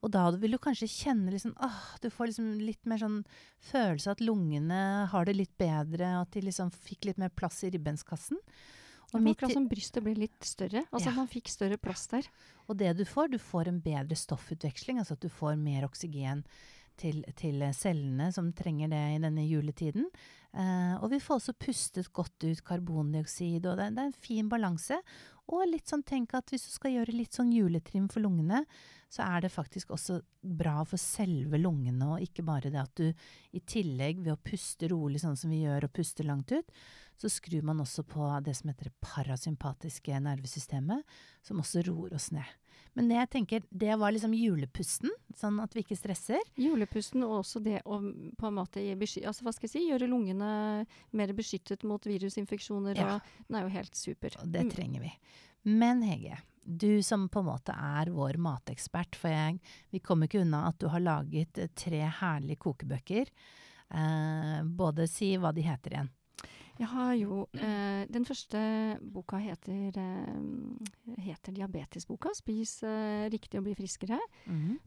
Og 0.02 0.10
da 0.10 0.30
vil 0.32 0.50
du 0.50 0.58
kanskje 0.58 0.88
kjenne 0.90 1.30
liksom, 1.30 1.54
åh, 1.62 1.98
du 2.00 2.10
får 2.10 2.26
liksom 2.28 2.60
litt 2.60 2.84
mer 2.84 2.98
sånn 2.98 3.24
følelse 3.60 4.08
av 4.08 4.12
at 4.12 4.20
lungene 4.20 5.06
har 5.08 5.24
det 5.24 5.36
litt 5.36 5.56
bedre, 5.56 6.20
at 6.20 6.30
de 6.32 6.40
liksom 6.42 6.70
fikk 6.72 7.04
litt 7.06 7.18
mer 7.18 7.30
plass 7.30 7.62
i 7.64 7.70
ribbenskassen. 7.70 8.36
Og, 9.12 9.20
Og 9.20 9.22
midt 9.22 9.36
akkurat 9.38 9.52
som 9.54 9.68
brystet 9.70 10.02
ble 10.02 10.14
litt 10.18 10.42
større. 10.44 10.82
Altså 10.90 11.10
Ja. 11.10 11.14
man 11.14 11.28
fikk 11.30 11.48
større 11.48 11.78
plass 11.78 12.06
der. 12.10 12.26
og 12.68 12.76
det 12.76 12.96
du 12.98 13.04
får, 13.04 13.30
du 13.30 13.38
får 13.38 13.68
en 13.68 13.80
bedre 13.80 14.16
stoffutveksling, 14.16 14.98
altså 14.98 15.12
at 15.12 15.20
du 15.20 15.28
får 15.28 15.56
mer 15.56 15.84
oksygen 15.86 16.44
til, 17.00 17.22
til 17.38 17.62
cellene 17.76 18.30
som 18.34 18.52
trenger 18.56 18.90
det 18.92 19.02
i 19.14 19.22
denne 19.22 19.44
juletiden. 19.46 20.08
Eh, 20.56 20.94
og 21.02 21.10
vi 21.12 21.20
får 21.20 21.40
også 21.40 21.56
pustet 21.60 22.12
godt 22.16 22.46
ut 22.46 22.62
karbondioksid, 22.64 23.66
og 23.66 23.80
det, 23.80 23.90
det 23.96 24.04
er 24.04 24.10
en 24.10 24.20
fin 24.26 24.48
balanse. 24.48 24.98
Og 25.52 25.66
litt 25.68 25.86
sånn, 25.86 26.02
tenk 26.06 26.34
at 26.34 26.50
hvis 26.50 26.66
du 26.66 26.72
skal 26.74 26.94
gjøre 26.96 27.14
litt 27.14 27.36
sånn 27.36 27.52
juletrim 27.54 28.08
for 28.10 28.24
lungene, 28.24 28.64
så 29.12 29.22
er 29.28 29.44
det 29.44 29.52
faktisk 29.54 29.92
også 29.94 30.18
bra 30.58 30.80
for 30.88 30.98
selve 31.00 31.60
lungene, 31.60 32.08
og 32.16 32.24
ikke 32.24 32.44
bare 32.46 32.72
det 32.72 32.82
at 32.82 32.98
du 32.98 33.06
i 33.54 33.62
tillegg 33.62 34.24
ved 34.24 34.34
å 34.34 34.40
puste 34.42 34.90
rolig 34.90 35.22
sånn 35.22 35.38
som 35.38 35.52
vi 35.52 35.62
gjør, 35.62 35.86
og 35.86 35.94
puste 35.94 36.26
langt 36.26 36.50
ut, 36.56 36.72
så 37.16 37.30
skrur 37.32 37.62
man 37.64 37.80
også 37.84 38.04
på 38.08 38.26
det 38.44 38.56
som 38.58 38.72
heter 38.72 38.90
det 38.90 38.98
parasympatiske 39.04 40.18
nervesystemet, 40.26 41.04
som 41.46 41.62
også 41.62 41.86
roer 41.86 42.16
oss 42.18 42.32
ned. 42.34 42.48
Men 42.96 43.10
jeg 43.12 43.28
tenker, 43.28 43.62
det 43.70 43.92
var 44.00 44.14
liksom 44.14 44.32
julepusten, 44.32 45.10
sånn 45.36 45.58
at 45.60 45.74
vi 45.76 45.82
ikke 45.84 45.98
stresser. 45.98 46.40
Julepusten 46.56 47.22
og 47.26 47.42
også 47.42 47.60
det 47.62 47.82
å 47.84 47.98
på 48.00 48.48
en 48.48 48.56
måte 48.56 48.80
altså, 48.80 49.44
hva 49.44 49.52
skal 49.52 49.68
jeg 49.68 49.74
si, 49.74 49.82
gjøre 49.90 50.08
lungene 50.08 50.86
mer 51.12 51.32
beskyttet 51.36 51.84
mot 51.84 52.00
virusinfeksjoner. 52.08 52.96
Ja. 52.96 53.18
Og 53.18 53.44
den 53.50 53.58
er 53.60 53.66
jo 53.66 53.74
helt 53.76 53.94
super. 53.94 54.36
Og 54.40 54.48
det 54.50 54.64
Mm. 54.64 54.70
trenger 54.72 55.00
vi. 55.04 55.12
Men 55.64 56.00
Hege, 56.02 56.38
du 56.64 57.02
som 57.02 57.28
på 57.28 57.40
en 57.40 57.50
måte 57.52 57.74
er 57.76 58.10
vår 58.10 58.38
matekspert, 58.38 59.14
for 59.14 59.28
jeg, 59.28 59.60
vi 59.92 60.00
kommer 60.00 60.26
ikke 60.26 60.40
unna 60.40 60.64
at 60.68 60.78
du 60.78 60.88
har 60.88 61.00
laget 61.00 61.52
tre 61.76 62.00
herlige 62.08 62.56
kokebøker. 62.58 63.26
Eh, 63.92 64.62
både 64.64 65.06
si 65.08 65.36
hva 65.36 65.52
de 65.54 65.62
heter 65.62 65.90
igjen. 65.92 66.08
Jeg 66.76 66.88
har 66.92 67.12
jo 67.16 67.46
eh, 67.56 68.04
Den 68.12 68.26
første 68.28 68.58
boka 69.00 69.38
heter, 69.40 69.96
eh, 69.96 71.16
heter 71.24 71.54
Diabetesboka. 71.56 72.34
'Spis 72.36 72.82
eh, 72.84 73.30
riktig 73.32 73.58
og 73.60 73.64
bli 73.64 73.74
friskere'. 73.78 74.20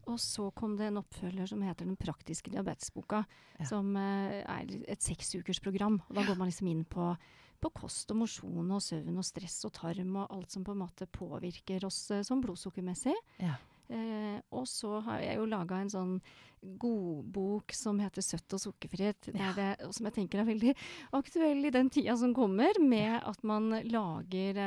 Og 0.08 0.20
så 0.20 0.52
kom 0.54 0.78
det 0.78 0.90
en 0.90 1.02
oppfølger 1.02 1.50
som 1.50 1.62
heter 1.66 1.86
Den 1.86 1.98
praktiske 1.98 2.52
diabetesboka. 2.52 3.24
Ja. 3.60 3.66
Som 3.66 3.96
eh, 3.98 4.44
er 4.46 4.66
et 4.88 5.02
seksukersprogram. 5.02 6.02
Og 6.10 6.16
da 6.16 6.26
går 6.28 6.38
man 6.38 6.52
liksom 6.52 6.70
inn 6.70 6.86
på, 6.86 7.16
på 7.60 7.74
kost 7.74 8.12
og 8.12 8.22
mosjon 8.22 8.72
og 8.72 8.82
søvn 8.82 9.18
og 9.18 9.26
stress 9.26 9.66
og 9.66 9.74
tarm 9.74 10.16
og 10.16 10.30
alt 10.30 10.52
som 10.52 10.64
på 10.64 10.72
en 10.76 10.84
måte 10.86 11.10
påvirker 11.10 11.86
oss 11.86 12.12
som 12.24 12.42
blodsukkermessig. 12.42 13.18
Ja. 13.42 13.58
Eh, 13.90 14.42
og 14.52 14.68
så 14.70 15.00
har 15.02 15.20
jeg 15.24 15.38
jo 15.40 15.46
laga 15.50 15.80
en 15.82 15.90
sånn 15.90 16.22
godbok 16.78 17.72
som 17.74 18.00
heter 18.04 18.22
'Søtt 18.22 18.54
og 18.54 18.60
sukkerfritt', 18.60 19.30
ja. 19.34 19.54
det, 19.56 19.86
og 19.88 19.94
som 19.96 20.06
jeg 20.10 20.14
tenker 20.18 20.42
er 20.42 20.46
veldig 20.50 20.74
aktuell 21.16 21.66
i 21.66 21.72
den 21.72 21.90
tida 21.90 22.18
som 22.20 22.34
kommer, 22.36 22.74
med 22.84 23.22
at 23.24 23.44
man 23.48 23.70
lager 23.88 24.58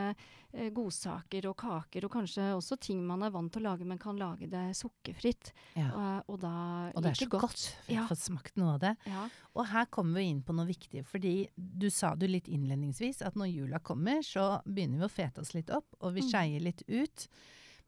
eh, 0.54 0.70
godsaker 0.72 1.46
og 1.50 1.56
kaker, 1.60 2.04
og 2.06 2.10
kanskje 2.12 2.48
også 2.56 2.78
ting 2.80 3.04
man 3.06 3.22
er 3.22 3.30
vant 3.30 3.52
til 3.52 3.62
å 3.62 3.70
lage, 3.70 3.84
men 3.88 3.98
kan 3.98 4.16
lage 4.16 4.48
det 4.50 4.64
sukkerfritt. 4.76 5.52
Ja. 5.76 5.90
Og, 5.92 6.24
og 6.34 6.40
da 6.40 6.54
Og 6.94 7.02
det 7.02 7.10
er 7.12 7.20
så 7.24 7.28
godt. 7.28 7.42
for 7.42 7.92
Jeg 7.92 7.94
Ja. 7.96 8.00
har 8.02 8.08
fått 8.08 8.24
smakt 8.24 8.56
noe 8.56 8.74
av 8.74 8.80
det. 8.80 8.96
Ja. 9.06 9.28
Og 9.54 9.66
her 9.66 9.84
kommer 9.86 10.14
vi 10.20 10.28
inn 10.30 10.42
på 10.42 10.54
noe 10.56 10.66
viktig, 10.66 11.04
fordi 11.06 11.48
du 11.56 11.90
sa 11.90 12.14
du 12.14 12.26
litt 12.26 12.48
innledningsvis, 12.48 13.22
at 13.22 13.34
når 13.34 13.52
jula 13.52 13.78
kommer, 13.80 14.20
så 14.24 14.62
begynner 14.66 14.98
vi 14.98 15.04
å 15.04 15.10
fete 15.12 15.40
oss 15.40 15.52
litt 15.54 15.70
opp, 15.70 15.86
og 16.00 16.14
vi 16.14 16.20
Mm. 16.22 16.28
skeier 16.30 16.60
litt 16.60 16.82
ut. 16.88 17.28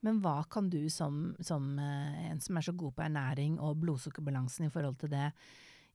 Men 0.04 0.20
hva 0.20 0.42
kan 0.52 0.68
du 0.70 0.82
som, 0.92 1.30
som 1.40 1.78
eh, 1.80 2.26
en 2.30 2.40
som 2.44 2.58
er 2.61 2.66
så 2.66 2.75
god 2.76 2.96
på 2.96 3.06
ernæring 3.06 3.56
og 3.56 3.78
blodsukkerbalansen 3.80 4.68
i 4.68 4.73
forhold 4.73 4.99
til 5.00 5.14
det, 5.14 5.30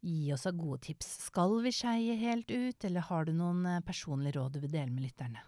gi 0.02 0.32
oss 0.34 0.48
av 0.50 0.58
gode 0.58 0.82
tips? 0.88 1.12
Skal 1.28 1.60
vi 1.62 1.74
skeie 1.76 2.18
helt 2.18 2.50
ut, 2.50 2.88
eller 2.90 3.06
har 3.06 3.30
du 3.30 3.36
noen 3.38 3.66
eh, 3.70 3.84
personlige 3.86 4.40
råd 4.40 4.58
du 4.58 4.64
vil 4.66 4.74
dele 4.74 4.90
med 4.94 5.06
lytterne? 5.06 5.46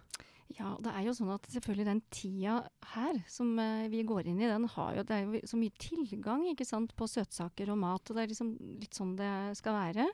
Ja, 0.58 0.72
det 0.82 0.90
er 0.92 1.04
jo 1.06 1.14
sånn 1.16 1.30
at 1.32 1.46
selvfølgelig 1.52 1.86
den 1.86 2.00
tida 2.12 2.56
her 2.92 3.18
som 3.30 3.52
eh, 3.62 3.86
vi 3.92 4.02
går 4.06 4.26
inn 4.28 4.40
i, 4.42 4.48
den 4.50 4.66
har 4.74 4.96
jo 4.98 5.04
Det 5.08 5.16
er 5.16 5.22
jo 5.24 5.40
så 5.48 5.58
mye 5.60 5.72
tilgang 5.80 6.44
ikke 6.50 6.66
sant, 6.68 6.92
på 6.98 7.08
søtsaker 7.08 7.70
og 7.72 7.78
mat, 7.80 8.04
og 8.10 8.18
det 8.18 8.24
er 8.24 8.32
liksom 8.32 8.50
litt 8.82 8.98
sånn 8.98 9.14
det 9.18 9.30
skal 9.58 9.78
være. 9.78 10.08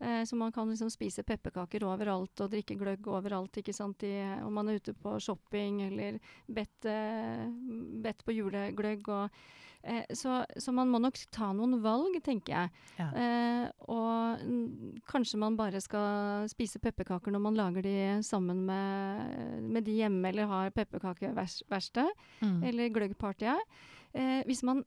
Eh, 0.00 0.22
så 0.26 0.38
man 0.40 0.54
kan 0.54 0.70
liksom 0.70 0.90
spise 0.90 1.22
pepperkaker 1.26 1.86
overalt 1.86 2.44
og 2.44 2.50
drikke 2.54 2.78
gløgg 2.80 3.06
overalt, 3.06 3.60
ikke 3.60 3.76
sant, 3.76 4.02
i, 4.08 4.16
om 4.42 4.52
man 4.58 4.68
er 4.72 4.80
ute 4.82 4.96
på 4.98 5.14
shopping 5.22 5.82
eller 5.90 6.18
bedt, 6.48 6.88
eh, 6.90 7.46
bedt 8.02 8.24
på 8.26 8.34
julegløgg 8.38 9.08
og 9.14 9.40
eh, 9.88 10.04
så, 10.14 10.42
så 10.60 10.72
man 10.76 10.90
må 10.92 11.00
nok 11.02 11.16
ta 11.34 11.48
noen 11.56 11.78
valg, 11.84 12.18
tenker 12.24 12.52
jeg. 12.54 12.70
Ja. 13.00 13.08
Eh, 13.22 13.64
og 13.88 14.44
kanskje 15.08 15.40
man 15.40 15.56
bare 15.58 15.80
skal 15.84 16.46
spise 16.52 16.78
pepperkaker 16.82 17.32
når 17.34 17.44
man 17.48 17.56
lager 17.58 17.82
de 17.88 17.96
sammen 18.26 18.62
med, 18.68 19.62
med 19.64 19.84
de 19.88 19.96
hjemme, 20.02 20.28
eller 20.30 20.46
har 20.52 20.70
pepperkakeverksted 20.76 22.12
Mm. 22.42 22.62
eller 22.64 22.88
gløggpartyet. 22.94 23.60
Eh, 24.14 24.42
hvis 24.46 24.62
man 24.62 24.84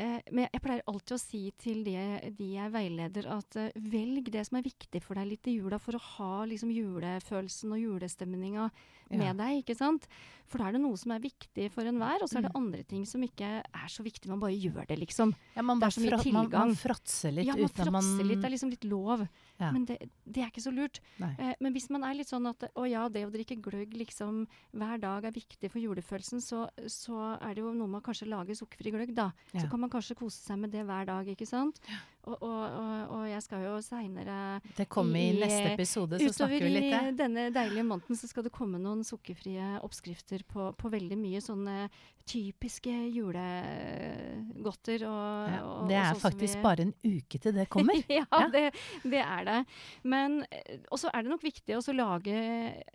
eh, 0.00 0.20
Men 0.32 0.48
jeg 0.52 0.62
pleier 0.62 0.82
alltid 0.86 1.14
å 1.16 1.20
si 1.20 1.42
til 1.58 1.84
de, 1.84 1.94
de 2.36 2.48
jeg 2.54 2.70
veileder, 2.74 3.26
at 3.30 3.56
eh, 3.56 3.70
velg 3.76 4.30
det 4.32 4.46
som 4.46 4.58
er 4.58 4.62
viktig 4.66 5.02
for 5.02 5.14
deg 5.14 5.28
litt 5.28 5.46
i 5.46 5.56
jula, 5.58 5.78
for 5.78 5.92
å 5.94 6.00
ha 6.18 6.44
liksom 6.46 6.70
julefølelsen 6.74 7.72
og 7.72 7.78
julestemninga 7.82 8.70
Ja. 9.10 9.18
med 9.20 9.36
deg, 9.36 9.58
ikke 9.62 9.76
sant? 9.76 10.06
For 10.48 10.58
da 10.58 10.68
er 10.68 10.72
det 10.72 10.80
noe 10.80 10.96
som 10.96 11.12
er 11.12 11.20
viktig 11.20 11.70
for 11.70 11.84
enhver, 11.84 12.22
og 12.24 12.28
så 12.28 12.38
er 12.38 12.42
det 12.48 12.52
Mm. 12.54 12.56
andre 12.64 12.82
ting 12.84 13.04
som 13.06 13.20
ikke 13.22 13.62
er 13.62 13.88
så 13.88 14.02
viktig. 14.02 14.26
Man 14.28 14.40
bare 14.40 14.56
gjør 14.56 14.86
det, 14.88 14.98
liksom. 14.98 15.34
Ja, 15.54 15.62
man, 15.62 15.78
Det 15.78 15.86
er 15.86 15.90
så 15.90 16.00
mye 16.00 16.22
tilgang. 16.22 16.50
man, 16.50 16.68
man 16.68 16.74
fråtser 16.74 17.32
litt 17.32 17.46
ja, 17.46 17.52
man 17.54 17.64
uten 17.68 17.86
at 17.86 17.92
man 17.92 18.18
litt. 18.26 18.40
Det 18.40 18.44
er 18.46 18.50
liksom 18.56 18.70
litt 18.70 18.84
lov. 18.84 19.28
Ja. 19.60 19.70
Men 19.72 19.84
det, 19.84 19.98
det 20.26 20.42
er 20.42 20.50
ikke 20.50 20.64
så 20.64 20.72
lurt. 20.74 21.00
Eh, 21.20 21.54
men 21.60 21.72
hvis 21.74 21.88
man 21.90 22.02
er 22.02 22.14
litt 22.14 22.28
sånn 22.28 22.48
at 22.48 22.64
å 22.74 22.88
ja, 22.90 23.06
det 23.08 23.26
å 23.26 23.30
drikke 23.30 23.60
gløgg 23.60 23.92
liksom 23.94 24.46
hver 24.74 24.98
dag 25.00 25.24
er 25.24 25.32
viktig 25.32 25.70
for 25.70 25.78
julefølelsen, 25.80 26.40
så, 26.40 26.68
så 26.88 27.38
er 27.40 27.54
det 27.54 27.62
jo 27.62 27.72
noe 27.74 27.86
med 27.86 28.00
å 28.02 28.04
kanskje 28.04 28.26
lage 28.28 28.56
sukkerfri 28.56 28.90
gløgg, 28.90 29.14
da. 29.14 29.32
Ja. 29.52 29.60
Så 29.60 29.70
kan 29.70 29.83
man 29.84 29.92
kanskje 29.92 30.16
kose 30.18 30.40
seg 30.40 30.60
med 30.60 30.72
det 30.74 30.84
hver 30.88 31.06
dag, 31.10 31.28
ikke 31.34 31.48
sant. 31.48 31.80
Og, 32.24 32.38
og, 32.40 32.62
og, 32.80 33.10
og 33.18 33.24
jeg 33.28 33.42
skal 33.44 33.60
jo 33.66 33.74
seinere 33.84 34.36
Det 34.78 34.86
kommer 34.88 35.18
i 35.20 35.26
i- 35.34 35.40
neste 35.42 35.74
episode, 35.74 36.16
så 36.16 36.24
Utover 36.24 36.36
snakker 36.38 36.64
vi 36.64 36.70
litt 36.72 36.94
i 36.94 37.10
denne 37.18 37.50
deilige 37.52 37.84
måneden 37.84 38.16
så 38.16 38.26
skal 38.30 38.46
det 38.46 38.52
komme 38.56 38.78
noen 38.80 39.02
sukkerfrie 39.04 39.66
oppskrifter 39.84 40.40
på, 40.48 40.70
på 40.80 40.88
veldig 40.94 41.18
mye 41.20 41.42
sånne 41.44 41.90
typiske 42.24 42.88
julegodter. 43.12 45.02
Og, 45.04 45.50
Ja, 45.52 45.84
det 45.88 45.96
er 45.98 46.14
sånn 46.14 46.22
faktisk 46.22 46.56
vi- 46.56 46.62
bare 46.64 46.80
en 46.86 46.94
uke 47.04 47.38
til 47.40 47.52
det 47.52 47.68
kommer. 47.68 47.94
ja, 48.08 48.24
Ja. 48.32 48.48
Det, 48.48 48.72
det 49.04 49.20
er 49.20 49.44
det. 49.44 49.58
Men 50.02 50.44
eh, 50.50 50.78
så 50.96 51.10
er 51.12 51.22
det 51.22 51.30
nok 51.34 51.42
viktig 51.44 51.76
å 51.76 51.92
lage 51.94 52.34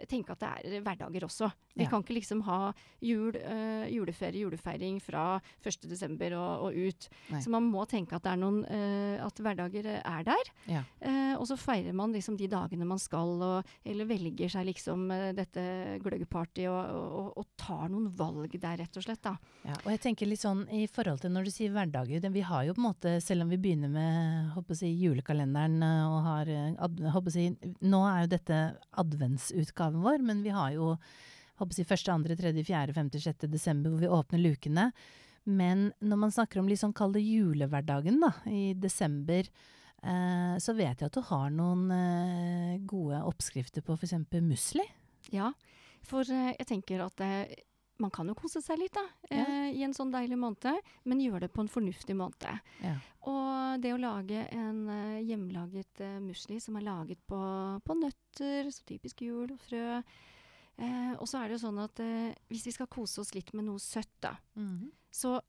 Tenke 0.10 0.32
at 0.34 0.40
det 0.40 0.50
er 0.80 0.82
hverdager 0.82 1.24
også. 1.28 1.52
Vi 1.76 1.84
Ja. 1.86 1.90
kan 1.90 2.02
ikke 2.04 2.16
liksom 2.18 2.42
ha 2.44 2.74
jul, 3.02 3.36
uh, 3.36 3.86
juleferie, 3.88 4.42
julefeiring 4.44 5.00
fra 5.02 5.40
1.12. 5.64 6.34
Og, 6.34 6.64
og 6.66 6.74
ut. 6.76 7.10
Nei. 7.30 7.40
Så 7.42 7.50
man 7.54 7.64
må 7.70 7.86
tenke 7.88 8.16
at 8.18 8.24
det 8.24 8.32
er 8.34 8.38
noen 8.42 8.66
eh, 8.66 9.19
At 9.24 9.40
hverdager 9.44 9.88
er 10.00 10.26
der. 10.28 10.52
Ja. 10.70 10.84
Eh, 11.00 11.34
og 11.36 11.46
så 11.50 11.58
feirer 11.60 11.96
man 11.96 12.14
liksom 12.16 12.38
de 12.40 12.50
dagene 12.52 12.88
man 12.88 13.02
skal, 13.02 13.36
og, 13.46 13.74
eller 13.88 14.08
velger 14.10 14.52
seg 14.52 14.68
liksom 14.70 15.10
eh, 15.16 15.30
dette 15.38 15.64
gløggparty 16.04 16.68
og, 16.72 16.80
og, 17.20 17.30
og 17.40 17.50
tar 17.60 17.88
noen 17.92 18.10
valg 18.20 18.56
der, 18.56 18.80
rett 18.84 19.00
og 19.00 19.06
slett. 19.06 19.22
da. 19.26 19.36
Ja, 19.68 19.78
og 19.78 19.90
jeg 19.94 20.04
tenker 20.04 20.30
litt 20.30 20.44
sånn 20.44 20.66
i 20.76 20.86
forhold 20.92 21.24
til 21.24 21.34
når 21.36 21.48
du 21.48 21.54
sier 21.54 21.74
hverdager, 21.76 22.30
vi 22.30 22.46
har 22.46 22.68
jo 22.68 22.76
på 22.76 22.84
en 22.84 22.90
måte, 22.90 23.16
selv 23.24 23.46
om 23.46 23.54
vi 23.54 23.60
begynner 23.62 23.92
med 23.92 24.52
håper 24.56 24.76
å 24.76 24.80
si, 24.82 24.92
julekalenderen 25.00 25.82
eh, 25.86 26.04
og 26.10 26.20
har 26.28 26.54
eh, 26.54 27.10
håper 27.16 27.32
å 27.32 27.36
si, 27.36 27.48
Nå 27.90 28.04
er 28.08 28.24
jo 28.24 28.34
dette 28.36 28.60
adventsutgaven 29.02 30.04
vår, 30.04 30.24
men 30.26 30.44
vi 30.46 30.54
har 30.56 30.76
jo 30.76 30.94
håper 31.60 31.74
å 31.74 31.78
si, 31.78 31.86
1., 31.86 32.06
2., 32.08 32.38
3., 32.40 32.54
4., 32.64 32.96
5., 32.96 33.10
6. 33.18 33.50
desember 33.52 33.94
hvor 33.94 34.04
vi 34.04 34.14
åpner 34.20 34.44
lukene. 34.44 34.90
Men 35.50 35.88
når 36.06 36.20
man 36.22 36.34
snakker 36.36 36.62
om 36.62 36.68
litt 36.70 36.82
sånn 36.82 36.94
kall 36.94 37.14
det 37.16 37.24
julehverdagen 37.26 38.20
da, 38.22 38.30
i 38.46 38.74
desember, 38.78 39.48
eh, 40.04 40.56
så 40.62 40.76
vet 40.78 41.02
jeg 41.02 41.10
at 41.10 41.18
du 41.18 41.24
har 41.32 41.50
noen 41.54 41.88
eh, 41.96 42.76
gode 42.86 43.24
oppskrifter 43.26 43.82
på 43.86 43.98
f.eks. 43.98 44.14
musli. 44.46 44.86
Ja, 45.34 45.50
for 46.06 46.22
eh, 46.30 46.54
jeg 46.60 46.70
tenker 46.70 47.02
at 47.08 47.24
eh, 47.26 47.58
man 48.00 48.14
kan 48.16 48.30
jo 48.32 48.36
kose 48.40 48.62
seg 48.64 48.80
litt 48.80 48.94
da, 48.96 49.04
Ja. 49.34 49.42
eh, 49.44 49.72
i 49.76 49.84
en 49.84 49.94
sånn 49.98 50.14
deilig 50.14 50.38
måned, 50.40 50.78
men 51.10 51.20
gjøre 51.26 51.48
det 51.48 51.52
på 51.56 51.66
en 51.66 51.72
fornuftig 51.74 52.16
måned. 52.16 52.62
Ja. 52.86 52.94
Og 53.28 53.82
det 53.84 53.92
å 53.96 54.00
lage 54.00 54.46
en 54.56 54.86
eh, 54.94 55.20
hjemmelaget 55.28 56.06
musli 56.24 56.62
som 56.64 56.78
er 56.80 56.86
laget 56.88 57.20
på, 57.28 57.40
på 57.84 57.98
nøtter, 58.00 58.70
så 58.72 58.86
typisk 58.88 59.26
jul 59.26 59.52
og 59.52 59.60
frø. 59.66 60.02
Eh, 60.80 61.14
og 61.20 61.28
så 61.28 61.42
er 61.42 61.50
det 61.52 61.58
jo 61.60 61.64
sånn 61.68 61.82
at 61.84 62.00
eh, 62.04 62.32
hvis 62.52 62.66
vi 62.70 62.76
skal 62.78 62.88
kose 62.92 63.20
oss 63.24 63.34
litt 63.36 63.52
med 63.58 63.68
noe 63.68 63.82
søtt, 63.84 64.14
da, 64.24 64.36
så 65.12 65.40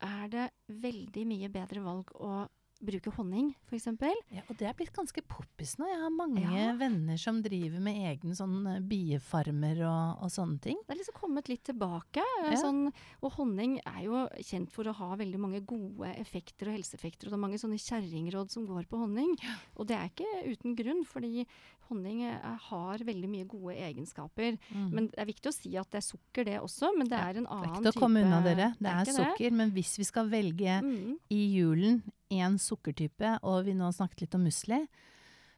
er 0.00 0.30
det 0.32 0.46
veldig 0.80 1.26
mye 1.28 1.50
bedre 1.52 1.82
valg 1.84 2.14
å 2.16 2.46
bruke 2.80 3.10
honning, 3.12 3.50
f.eks. 3.68 3.90
Ja, 4.32 4.40
og 4.48 4.54
det 4.56 4.64
er 4.64 4.72
blitt 4.78 4.94
ganske 4.96 5.20
poppis 5.28 5.74
nå. 5.76 5.84
Jeg 5.84 5.98
har 6.00 6.14
mange 6.16 6.40
Ja. 6.40 6.70
venner 6.80 7.18
som 7.20 7.42
driver 7.44 7.76
med 7.84 7.98
egne 8.08 8.32
sånn 8.32 8.62
eh, 8.70 8.78
biefarmer 8.80 9.82
og, 9.84 10.22
og 10.24 10.30
sånne 10.32 10.56
ting. 10.64 10.78
Det 10.86 10.94
er 10.94 11.00
liksom 11.02 11.18
kommet 11.18 11.50
litt 11.52 11.60
tilbake. 11.68 12.24
Ja. 12.46 12.54
Sånn, 12.56 12.86
og 13.20 13.34
honning 13.36 13.74
er 13.84 14.00
jo 14.06 14.22
kjent 14.48 14.72
for 14.72 14.88
å 14.88 14.96
ha 14.96 15.10
veldig 15.20 15.42
mange 15.42 15.60
gode 15.68 16.08
effekter 16.16 16.70
og 16.72 16.78
helseeffekter. 16.78 17.28
Og 17.28 17.34
det 17.34 17.36
er 17.36 17.44
mange 17.44 17.60
sånne 17.60 17.76
kjerringråd 17.84 18.48
som 18.56 18.64
går 18.64 18.88
på 18.88 19.02
honning. 19.04 19.36
Og 19.76 19.84
det 19.92 19.98
er 20.00 20.08
ikke 20.08 20.32
uten 20.48 20.72
grunn, 20.80 21.04
fordi 21.04 21.44
honning 21.90 22.22
eh, 22.28 22.56
har 22.70 23.02
veldig 23.04 23.28
mye 23.28 23.46
gode 23.50 23.74
egenskaper. 23.76 24.56
Men 24.72 25.08
det 25.10 25.18
er 25.18 25.28
viktig 25.28 25.50
å 25.50 25.54
si 25.56 25.74
at 25.76 25.90
det 25.90 26.00
er 26.00 26.06
sukker, 26.06 26.44
det 26.48 26.56
også. 26.62 26.92
Men 26.96 27.10
det 27.10 27.18
Ja, 27.18 27.28
er 27.28 27.40
en 27.42 27.46
annen 27.50 27.66
type 27.66 27.82
det 27.82 27.82
er 27.82 27.82
ikke 27.82 27.92
til 27.92 28.00
å 28.00 28.04
komme 28.06 28.24
unna 28.24 28.40
dere. 28.46 28.68
Det 28.78 28.94
er 28.94 29.12
sukker. 29.18 29.52
Men 29.60 29.70
hvis 29.76 29.92
vi 29.98 30.04
skal 30.08 30.28
velge 30.32 30.80
Mm. 30.80 31.16
i 31.30 31.40
julen 31.58 32.02
én 32.30 32.58
sukkertype, 32.58 33.38
og 33.42 33.64
vi 33.66 33.74
nå 33.74 33.90
snakket 33.92 34.20
litt 34.22 34.34
om 34.34 34.44
musli, 34.44 34.86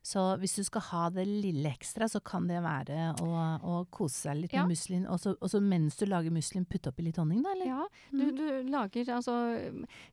så 0.03 0.23
hvis 0.43 0.57
du 0.59 0.65
skal 0.67 0.83
ha 0.89 1.03
det 1.15 1.25
lille 1.29 1.71
ekstra, 1.71 2.09
så 2.11 2.19
kan 2.25 2.49
det 2.51 2.59
være 2.65 3.13
å, 3.23 3.29
å 3.63 3.75
kose 3.95 4.27
seg 4.27 4.41
litt 4.41 4.53
Ja. 4.53 4.65
med 4.67 4.75
muslin. 4.75 5.07
Og 5.07 5.21
så 5.23 5.61
mens 5.63 5.97
du 6.01 6.07
lager 6.11 6.35
muslin, 6.35 6.65
putte 6.67 6.91
oppi 6.91 7.05
litt 7.07 7.21
honning, 7.23 7.43
da, 7.45 7.53
eller? 7.55 7.69
Ja, 7.71 7.87
du, 8.11 8.25
du 8.35 8.71
lager 8.71 9.13
altså 9.15 9.37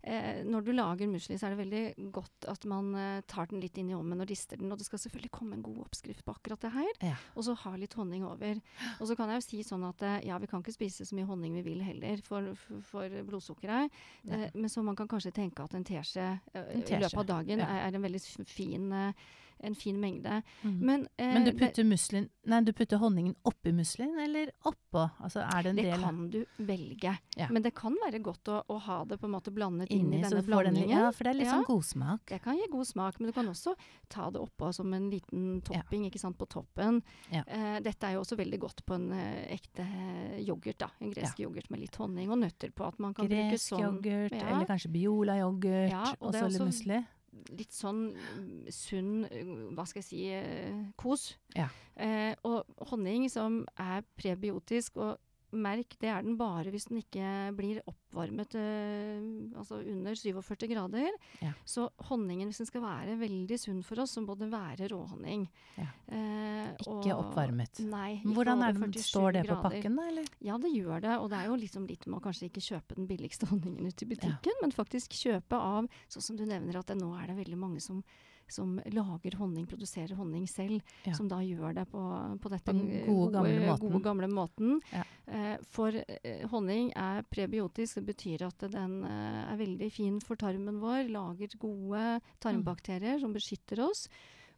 eh, 0.03 0.43
Når 0.45 0.67
du 0.67 0.71
lager 0.77 1.09
muslin, 1.09 1.39
så 1.41 1.47
er 1.47 1.55
det 1.55 1.61
veldig 1.63 2.11
godt 2.13 2.47
at 2.53 2.67
man 2.69 2.93
eh, 2.95 3.21
tar 3.29 3.49
den 3.49 3.63
litt 3.63 3.77
inn 3.81 3.89
i 3.89 3.97
ovnen 3.97 4.21
og 4.21 4.29
rister 4.29 4.61
den. 4.61 4.71
Og 4.71 4.77
det 4.79 4.85
skal 4.87 5.01
selvfølgelig 5.01 5.33
komme 5.35 5.57
en 5.57 5.65
god 5.65 5.81
oppskrift 5.87 6.23
på 6.27 6.37
akkurat 6.37 6.61
det 6.67 6.73
her. 6.77 6.93
Ja. 7.09 7.17
Og 7.33 7.47
så 7.49 7.57
ha 7.65 7.73
litt 7.79 7.97
honning 7.97 8.25
over. 8.29 8.61
Og 8.99 9.09
så 9.09 9.17
kan 9.17 9.33
jeg 9.33 9.41
jo 9.41 9.47
si 9.47 9.63
sånn 9.65 9.87
at 9.89 10.05
eh, 10.05 10.19
ja, 10.29 10.37
vi 10.41 10.51
kan 10.51 10.61
ikke 10.63 10.77
spise 10.77 11.07
så 11.09 11.17
mye 11.17 11.27
honning 11.29 11.57
vi 11.59 11.65
vil 11.71 11.83
heller 11.85 12.21
for, 12.25 12.53
for, 12.61 12.85
for 12.93 13.19
blodsukkeret. 13.27 13.99
Eh, 14.29 14.47
men 14.53 14.69
så 14.69 14.85
man 14.85 14.97
kan 14.99 15.09
kanskje 15.09 15.33
tenke 15.35 15.65
at 15.65 15.73
en 15.73 15.87
teskje 15.87 16.29
eh, 16.53 16.73
i 16.79 17.01
løpet 17.01 17.19
av 17.23 17.29
dagen 17.33 17.65
ja. 17.65 17.67
er, 17.67 17.87
er 17.89 17.97
en 17.97 18.05
veldig 18.05 18.23
fin 18.49 18.91
eh, 18.93 19.29
en 19.63 19.75
fin 19.75 19.99
mengde. 19.99 20.41
Mm. 20.63 20.79
Men, 20.85 21.07
eh, 21.17 21.33
Men 21.33 21.45
du 21.45 21.51
putter 21.53 21.83
muslin 21.83 22.29
Nei, 22.49 22.61
du 22.65 22.71
putter 22.73 22.97
honningen 22.97 23.35
oppi 23.45 23.71
muslin, 23.71 24.15
eller 24.17 24.49
oppå? 24.65 25.03
Altså 25.21 25.43
er 25.43 25.61
det 25.63 25.69
en 25.69 25.75
Det 25.75 25.83
del 25.85 25.99
kan 26.01 26.29
du 26.33 26.45
velge. 26.65 27.11
Ja. 27.37 27.47
Men 27.51 27.61
det 27.61 27.75
kan 27.77 27.93
være 28.03 28.19
godt 28.25 28.49
å, 28.49 28.63
å 28.67 28.77
ha 28.81 29.03
det 29.05 29.19
på 29.21 29.27
en 29.27 29.33
måte 29.35 29.51
blandet 29.53 29.91
inn 29.93 30.07
inni, 30.07 30.17
i 30.17 30.23
denne 30.23 30.41
blandingen. 30.47 30.87
den. 30.87 30.89
Ja, 30.97 31.11
for 31.11 31.23
det 31.27 31.29
er 31.35 31.37
litt 31.37 31.45
Ja. 31.45 31.59
sånn 31.59 31.67
godsmak. 31.67 32.23
Det 32.25 32.41
kan 32.41 32.57
gi 32.57 32.65
god 32.71 32.87
smak, 32.87 33.19
men 33.19 33.27
du 33.29 33.33
kan 33.33 33.45
også 33.51 33.75
ta 34.09 34.31
det 34.31 34.41
oppå 34.41 34.73
som 34.73 34.91
en 34.93 35.11
liten 35.11 35.61
Ja. 35.61 35.81
topping 35.81 36.05
ikke 36.09 36.19
sant, 36.19 36.37
på 36.39 36.47
toppen. 36.49 37.03
Ja. 37.31 37.43
Eh, 37.45 37.79
dette 37.81 38.03
er 38.07 38.13
jo 38.13 38.21
også 38.21 38.35
veldig 38.39 38.59
godt 38.59 38.83
på 38.85 38.95
en 38.95 39.11
eh, 39.13 39.53
ekte 39.59 39.85
eh, 39.85 40.39
yoghurt, 40.41 40.79
da. 40.79 40.89
En 41.01 41.11
gresk 41.13 41.37
yoghurt 41.39 41.69
med 41.69 41.81
litt 41.81 41.95
honning 42.01 42.31
og 42.31 42.39
nøtter 42.39 42.71
på. 42.73 42.87
At 42.87 42.97
man 42.99 43.13
kan 43.13 43.27
bruke 43.27 43.51
Gresk 43.51 43.75
sånn 43.75 44.01
yoghurt, 44.01 44.31
ja. 44.33 44.47
eller 44.55 44.65
kanskje 44.65 44.89
Biola-yoghurt, 44.91 45.91
Ja, 45.91 46.03
og 46.19 46.29
og 46.29 46.33
så 46.33 46.47
litt 46.49 46.61
musli. 46.65 47.05
Litt 47.53 47.73
sånn 47.75 48.09
mm, 48.13 48.69
sunn, 48.73 49.25
eh, 49.29 49.53
hva 49.75 49.85
skal 49.89 50.01
jeg 50.01 50.07
si, 50.07 50.21
eh, 50.33 50.83
kos. 50.99 51.31
Ja. 51.55 51.69
Eh, 51.99 52.33
og 52.47 52.69
honning 52.91 53.27
som 53.31 53.61
er 53.79 54.05
prebiotisk 54.19 54.99
og 55.01 55.17
merk, 55.51 55.95
det 55.99 56.09
er 56.11 56.21
den 56.25 56.35
bare 56.39 56.69
hvis 56.73 56.85
den 56.89 56.99
ikke 57.01 57.29
blir 57.57 57.79
oppvarmet 57.89 58.53
øh, 58.59 59.57
altså 59.57 59.79
under 59.81 60.15
47 60.15 60.67
grader. 60.71 61.09
Ja. 61.41 61.51
Så 61.65 61.87
honningen, 62.09 62.49
hvis 62.51 62.61
den 62.61 62.69
skal 62.69 62.83
være 62.83 63.15
veldig 63.19 63.57
sunn 63.59 63.81
for 63.85 64.01
oss, 64.03 64.13
så 64.17 64.23
må 64.25 64.35
det 64.39 64.49
være 64.51 64.89
råhonning. 64.91 65.47
Ja. 65.77 65.87
Eh, 66.11 66.69
Ikke 66.79 67.13
og- 67.15 67.25
oppvarmet. 67.25 67.79
Nei. 67.89 68.19
ikke 68.21 68.33
Hvordan 68.35 68.63
er 68.67 68.73
den, 68.73 68.93
står 68.93 69.31
det 69.33 69.43
på 69.47 69.55
grader. 69.55 69.69
pakken, 69.69 69.95
da? 69.95 70.07
Eller? 70.09 70.25
Ja, 70.41 70.57
det 70.57 70.73
gjør 70.75 71.01
det. 71.01 71.17
Og 71.19 71.29
det 71.29 71.37
er 71.39 71.45
jo 71.49 71.55
liksom 71.55 71.87
litt 71.87 72.05
med 72.07 72.19
å 72.19 72.23
kanskje 72.23 72.49
ikke 72.49 72.65
kjøpe 72.69 72.95
den 72.95 73.07
billigste 73.07 73.47
honningen 73.51 73.87
ute 73.87 74.05
i 74.05 74.09
butikken, 74.13 74.59
men 74.61 74.71
faktisk 74.71 75.11
kjøpe 75.17 75.53
av 75.59 75.87
Sånn 76.09 76.21
som 76.21 76.35
du 76.37 76.45
nevner 76.45 76.77
at 76.79 76.87
det, 76.87 76.97
nå 76.99 77.13
er 77.21 77.27
det 77.27 77.37
veldig 77.37 77.57
mange 77.57 77.79
som, 77.81 78.03
som 78.51 78.79
lager 78.93 79.35
honning, 79.39 79.65
produserer 79.69 80.15
honning 80.19 80.47
selv, 80.49 80.81
Ja. 81.05 81.13
som 81.13 81.27
da 81.27 81.39
gjør 81.43 81.73
det 81.75 81.85
på, 81.91 82.01
på 82.41 82.49
dette 82.49 82.73
den 82.73 82.89
eh, 82.91 83.05
gode, 83.07 83.31
gamle 83.33 83.59
måten. 83.67 83.89
gode, 83.89 84.03
gamle 84.03 84.27
måten. 84.31 84.81
Ja. 84.93 85.03
Eh, 85.27 85.57
for 85.69 85.93
eh, 85.95 86.47
honning 86.49 86.91
er 86.95 87.23
prebiotisk. 87.29 87.95
Det 88.01 88.05
betyr 88.13 88.47
at 88.47 88.65
den 88.71 89.03
eh, 89.05 89.53
er 89.53 89.57
veldig 89.61 89.91
fin 89.91 90.19
for 90.21 90.35
tarmen 90.35 90.79
vår, 90.81 91.07
lager 91.09 91.55
gode 91.59 92.19
tarmbakterier 92.43 93.19
som 93.21 93.33
beskytter 93.33 93.85
oss. 93.89 94.07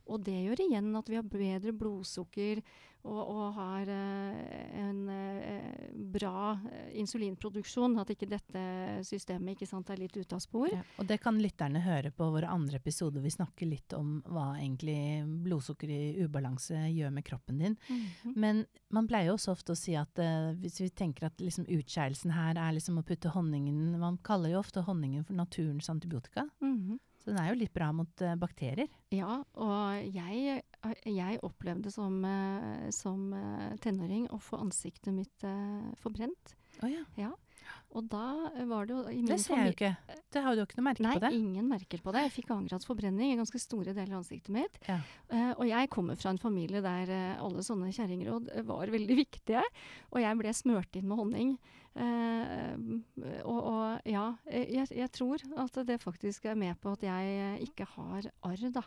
Og 0.07 0.23
det 0.25 0.37
gjør 0.45 0.65
igjen 0.67 0.95
at 0.97 1.09
vi 1.11 1.19
har 1.19 1.27
bedre 1.27 1.73
blodsukker 1.75 2.61
og, 3.01 3.21
og 3.33 3.55
har 3.55 3.89
eh, 3.89 4.65
en 4.77 4.99
eh, 5.09 5.85
bra 6.13 6.51
eh, 6.69 6.91
insulinproduksjon. 7.01 7.97
At 8.01 8.11
ikke 8.13 8.29
dette 8.29 8.61
systemet 9.07 9.55
ikke 9.55 9.69
sant, 9.69 9.89
er 9.89 10.01
litt 10.03 10.17
ute 10.17 10.37
av 10.37 10.43
spor. 10.43 10.69
Ja. 10.69 10.83
Og 11.01 11.07
det 11.09 11.17
kan 11.23 11.39
lytterne 11.41 11.81
høre 11.81 12.13
på 12.13 12.29
våre 12.33 12.51
andre 12.51 12.77
episoder. 12.77 13.23
Vi 13.23 13.33
snakker 13.33 13.69
litt 13.69 13.95
om 13.97 14.19
hva 14.29 14.51
egentlig 14.59 15.25
blodsukker 15.47 15.89
i 15.89 16.01
ubalanse 16.21 16.85
gjør 16.91 17.15
med 17.17 17.25
kroppen 17.25 17.61
din. 17.63 17.77
Mhm. 17.89 18.35
Men 18.37 18.65
man 18.93 19.09
pleier 19.09 19.31
jo 19.31 19.37
også 19.39 19.55
ofte 19.55 19.73
å 19.73 19.79
si 19.79 19.95
at 19.97 20.21
eh, 20.21 20.51
hvis 20.61 20.81
vi 20.83 20.91
tenker 20.93 21.31
at 21.31 21.41
liksom 21.41 21.65
utskeielsen 21.71 22.35
her 22.35 22.59
er 22.59 22.75
liksom 22.77 23.01
å 23.01 23.05
putte 23.07 23.31
honningen 23.33 23.97
Man 24.01 24.17
kaller 24.25 24.53
jo 24.53 24.61
ofte 24.61 24.83
honningen 24.85 25.25
for 25.25 25.37
naturens 25.37 25.89
antibiotika. 25.89 26.45
Mhm. 26.61 26.99
Så 27.21 27.29
den 27.31 27.39
er 27.41 27.51
jo 27.51 27.59
litt 27.59 27.73
bra 27.75 27.91
mot 27.93 28.23
eh, 28.25 28.37
bakterier. 28.39 28.89
Ja, 29.13 29.41
og 29.61 30.15
jeg, 30.15 30.63
jeg 31.05 31.41
opplevde 31.45 31.93
som, 31.93 32.17
eh, 32.25 32.89
som 32.95 33.29
eh, 33.37 33.77
tenåring 33.83 34.25
å 34.33 34.41
få 34.41 34.61
ansiktet 34.63 35.13
mitt 35.13 35.45
eh, 35.45 35.93
forbrent. 36.01 36.55
Oh, 36.81 36.89
ja. 36.89 37.05
Ja. 37.19 37.31
Og 37.91 38.07
da 38.07 38.49
var 38.69 38.87
det 38.87 38.95
jo 38.95 39.01
i 39.11 39.19
Det 39.27 39.37
ser 39.41 39.59
jeg 39.59 39.71
jo 39.71 39.75
ikke. 39.75 40.17
Det 40.31 40.43
har 40.43 40.55
du 40.55 40.61
jo 40.61 40.67
ikke 40.67 40.77
noe 40.79 40.87
merke 40.87 41.03
Nei, 41.03 41.15
på 41.17 41.23
det. 41.23 41.31
Nei, 41.33 41.41
ingen 41.43 41.67
merker 41.67 42.03
på 42.03 42.13
det. 42.15 42.23
Jeg 42.27 42.33
fikk 42.37 42.53
angradsforbrenning 42.55 43.33
i 43.33 43.39
ganske 43.39 43.59
store 43.61 43.91
deler 43.91 44.15
av 44.15 44.21
ansiktet 44.21 44.53
mitt. 44.55 44.79
Ja. 44.87 45.01
Uh, 45.31 45.51
og 45.57 45.65
jeg 45.67 45.91
kommer 45.91 46.19
fra 46.19 46.31
en 46.31 46.39
familie 46.41 46.83
der 46.83 47.11
uh, 47.11 47.43
alle 47.43 47.65
sånne 47.67 47.91
kjerringråd 47.95 48.51
eh, 48.55 48.65
var 48.67 48.93
veldig 48.95 49.17
viktige. 49.23 49.63
Og 50.13 50.21
jeg 50.23 50.39
ble 50.39 50.55
smørt 50.55 50.99
inn 50.99 51.09
med 51.11 51.19
honning. 51.19 51.53
Eh, 51.93 52.75
og, 53.43 53.57
og 53.67 54.05
ja, 54.07 54.29
eh, 54.47 54.69
jeg, 54.77 54.87
jeg 54.95 55.09
tror 55.11 55.41
at 55.59 55.75
det 55.87 55.97
faktisk 55.99 56.45
er 56.47 56.55
med 56.55 56.77
på 56.79 56.93
at 56.95 57.01
jeg 57.03 57.33
eh, 57.35 57.57
ikke 57.65 57.83
har 57.97 58.29
arr, 58.47 58.63
da. 58.71 58.83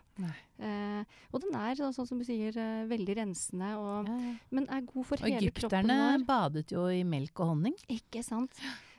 Eh, 0.58 1.04
og 1.32 1.42
den 1.44 1.54
er, 1.61 1.75
så- 1.76 1.90
sånn 1.92 2.08
som 2.08 2.18
du 2.18 2.25
sier, 2.25 2.56
veldig 2.88 3.16
rensende, 3.20 3.75
og, 3.76 4.08
Ja, 4.08 4.16
ja. 4.30 4.34
men 4.56 4.68
er 4.73 4.80
god 4.88 5.04
for 5.11 5.16
Og 5.20 5.28
hele 5.28 5.50
kroppen 5.52 5.84
egypterne 5.84 6.18
vår. 6.18 6.26
badet 6.26 6.73
jo 6.73 6.87
i 6.88 7.02
melk 7.04 7.40
og 7.44 7.52
honning. 7.52 7.76
Ikke 7.92 8.25
sant? 8.25 8.52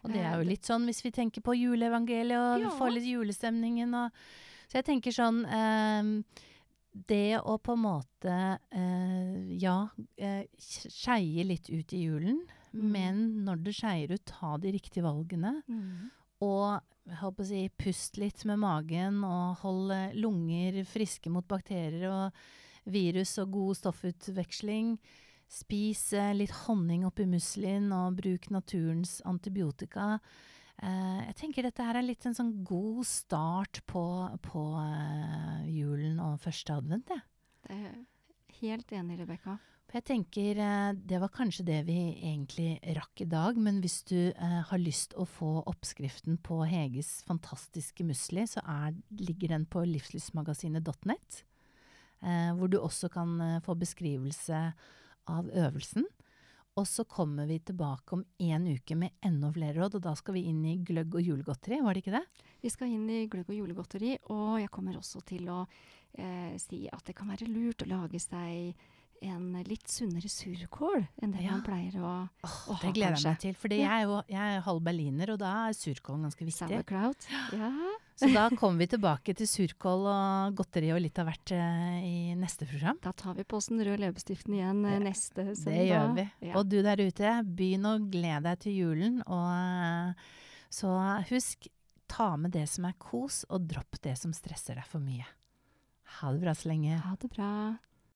Og 0.03 0.11
det 0.13 0.21
er 0.21 0.37
jo 0.37 0.45
litt 0.51 0.61
sånn 0.69 0.85
hvis 0.85 1.01
vi 1.01 1.09
tenker 1.11 1.41
på 1.41 1.55
juleevangeliet 1.57 2.37
og 2.37 2.61
Ja. 2.61 2.69
får 2.77 2.93
litt 2.93 3.09
julestemningen 3.09 3.93
og 3.95 4.11
Så 4.67 4.77
jeg 4.81 4.85
tenker 4.85 5.11
sånn 5.13 5.45
eh, 5.45 6.23
Det 7.07 7.39
å 7.41 7.57
på 7.61 7.73
en 7.73 7.81
måte 7.83 8.59
eh, 8.71 9.57
Ja, 9.57 9.89
eh, 10.17 10.45
skeie 10.59 11.43
litt 11.43 11.69
ut 11.69 11.91
i 11.93 12.03
julen, 12.05 12.39
Mm. 12.75 12.91
men 12.91 13.23
når 13.47 13.63
du 13.63 13.71
skeier 13.75 14.11
ut, 14.11 14.25
ta 14.27 14.55
de 14.61 14.75
riktige 14.75 15.05
valgene. 15.05 15.61
mm. 15.67 16.11
Og 16.45 16.81
holdt 17.21 17.37
på 17.37 17.45
å 17.45 17.47
si, 17.47 17.61
pust 17.79 18.17
litt 18.19 18.41
med 18.49 18.59
magen, 18.59 19.21
og 19.23 19.61
hold 19.61 19.93
eh, 19.93 20.15
lunger 20.17 20.81
friske 20.89 21.31
mot 21.31 21.45
bakterier 21.47 22.09
og 22.09 22.41
virus 22.91 23.37
og 23.41 23.53
god 23.53 23.79
stoffutveksling. 23.79 24.95
Spis 25.51 26.09
eh, 26.17 26.33
litt 26.35 26.53
honning 26.65 27.05
oppi 27.07 27.27
muslin, 27.29 27.91
og 27.95 28.17
bruk 28.19 28.49
naturens 28.53 29.19
antibiotika. 29.25 30.17
Eh, 30.81 31.21
jeg 31.29 31.37
tenker 31.39 31.69
dette 31.69 31.85
her 31.85 32.01
er 32.01 32.07
litt 32.07 32.25
en 32.27 32.35
sånn 32.35 32.51
god 32.67 33.05
start 33.07 33.83
på, 33.87 34.03
på 34.43 34.65
eh, 34.81 35.63
julen 35.71 36.19
og 36.23 36.41
første 36.43 36.81
advent, 36.81 37.13
jeg. 37.13 37.25
Det 37.65 37.79
er 37.79 37.95
helt 38.61 38.91
enig, 38.95 39.19
Rebekka. 39.21 39.57
Jeg 39.95 40.03
tenker 40.09 40.57
eh, 40.59 40.93
det 41.07 41.19
var 41.21 41.31
kanskje 41.31 41.63
det 41.69 41.77
vi 41.87 41.95
egentlig 42.17 42.79
rakk 42.97 43.21
i 43.23 43.27
dag, 43.31 43.55
men 43.55 43.77
hvis 43.83 44.01
du 44.09 44.17
eh, 44.33 44.57
har 44.67 44.81
lyst 44.81 45.13
å 45.15 45.23
få 45.29 45.61
oppskriften 45.71 46.35
på 46.43 46.57
Heges 46.67 47.21
fantastiske 47.27 48.03
musli, 48.03 48.43
så 48.49 48.63
er, 48.65 48.97
ligger 49.15 49.53
den 49.53 49.67
på 49.71 49.85
livslystmagasinet.net, 49.87 51.39
eh, 52.25 52.51
hvor 52.57 52.73
du 52.73 52.81
også 52.81 53.11
kan 53.13 53.39
eh, 53.39 53.61
få 53.63 53.77
beskrivelse 53.79 54.65
av 55.31 55.49
øvelsen. 55.53 56.09
Og 56.75 56.83
så 56.91 57.05
kommer 57.07 57.47
vi 57.47 57.61
tilbake 57.63 58.17
om 58.17 58.25
en 58.51 58.67
uke 58.67 58.97
med 58.99 59.15
enda 59.23 59.53
flere 59.55 59.77
råd, 59.79 59.95
og 59.95 60.07
da 60.09 60.15
skal 60.19 60.35
vi 60.35 60.49
inn 60.49 60.59
i 60.67 60.75
gløgg 60.83 61.15
og 61.15 61.23
julegodteri, 61.23 61.79
var 61.85 61.95
det 61.95 62.03
ikke 62.03 62.17
det? 62.17 62.25
Vi 62.65 62.71
skal 62.73 62.89
inn 62.89 63.05
i 63.13 63.27
gløgg 63.29 63.51
og 63.51 63.59
julegodteri, 63.59 64.15
og 64.33 64.55
jeg 64.57 64.71
kommer 64.73 64.97
også 64.97 65.19
til 65.29 65.45
å 65.53 65.61
eh, 66.17 66.55
si 66.57 66.87
at 66.89 67.03
det 67.05 67.13
kan 67.13 67.29
være 67.29 67.45
lurt 67.45 67.83
å 67.85 67.89
lage 67.91 68.17
seg 68.17 68.73
en 69.25 69.51
litt 69.65 69.85
sunnere 69.89 70.29
surkål 70.29 71.03
enn 71.23 71.33
det 71.33 71.43
Ja. 71.45 71.51
man 71.55 71.61
pleier 71.63 71.93
å 72.01 72.09
oh, 72.25 72.55
Å 72.73 72.77
det 72.81 72.91
gleder 72.91 72.95
gleder 72.97 73.19
jeg 73.21 73.25
meg 73.29 73.37
til, 73.43 73.53
for 73.57 73.73
jeg 73.73 73.85
er 73.85 74.01
jo 74.03 74.17
jeg 74.27 74.55
er 74.55 74.65
halv 74.65 74.81
berliner, 74.83 75.31
og 75.33 75.39
da 75.39 75.51
er 75.67 75.77
surkålen 75.77 76.25
ganske 76.25 76.47
viktig. 76.47 76.65
Sauerkraut. 76.65 77.27
Ja. 77.53 77.69
Så 78.19 78.29
da 78.31 78.47
kommer 78.55 78.79
vi 78.79 78.87
tilbake 78.95 79.35
til 79.35 79.49
surkål 79.51 80.05
og 80.07 80.57
godteri 80.57 80.89
og 80.95 81.01
litt 81.03 81.19
av 81.19 81.27
hvert 81.29 81.51
eh, 81.51 81.97
i 82.01 82.17
neste 82.39 82.65
program. 82.69 82.97
Da 83.03 83.11
tar 83.11 83.35
vi 83.35 83.43
på 83.43 83.59
oss 83.59 83.67
den 83.69 83.83
røde 83.83 83.99
leppestiften 84.05 84.55
igjen 84.55 84.81
eh, 84.87 85.01
neste 85.03 85.49
søndag. 85.51 85.69
Det 85.69 85.85
gjør 85.89 86.13
vi. 86.15 86.25
Ja. 86.47 86.53
Og 86.55 86.69
du 86.71 86.77
der 86.81 87.03
ute, 87.03 87.37
begynn 87.45 87.89
å 87.89 87.97
glede 87.99 88.45
deg 88.47 88.63
til 88.63 88.79
julen. 88.79 89.19
Og 89.27 89.49
eh, 89.51 90.31
så 90.79 90.95
husk, 91.29 91.67
ta 92.11 92.35
med 92.37 92.53
det 92.55 92.65
som 92.71 92.87
er 92.87 92.97
kos, 93.01 93.43
og 93.49 93.67
dropp 93.69 93.99
det 94.05 94.15
som 94.19 94.33
stresser 94.35 94.79
deg 94.79 94.87
for 94.89 95.03
mye. 95.03 95.25
Ha 96.19 96.31
det 96.31 96.43
bra 96.43 96.53
så 96.55 96.69
lenge. 96.71 96.99
Ha 97.03 97.15
det 97.21 97.31
bra. 97.33 97.51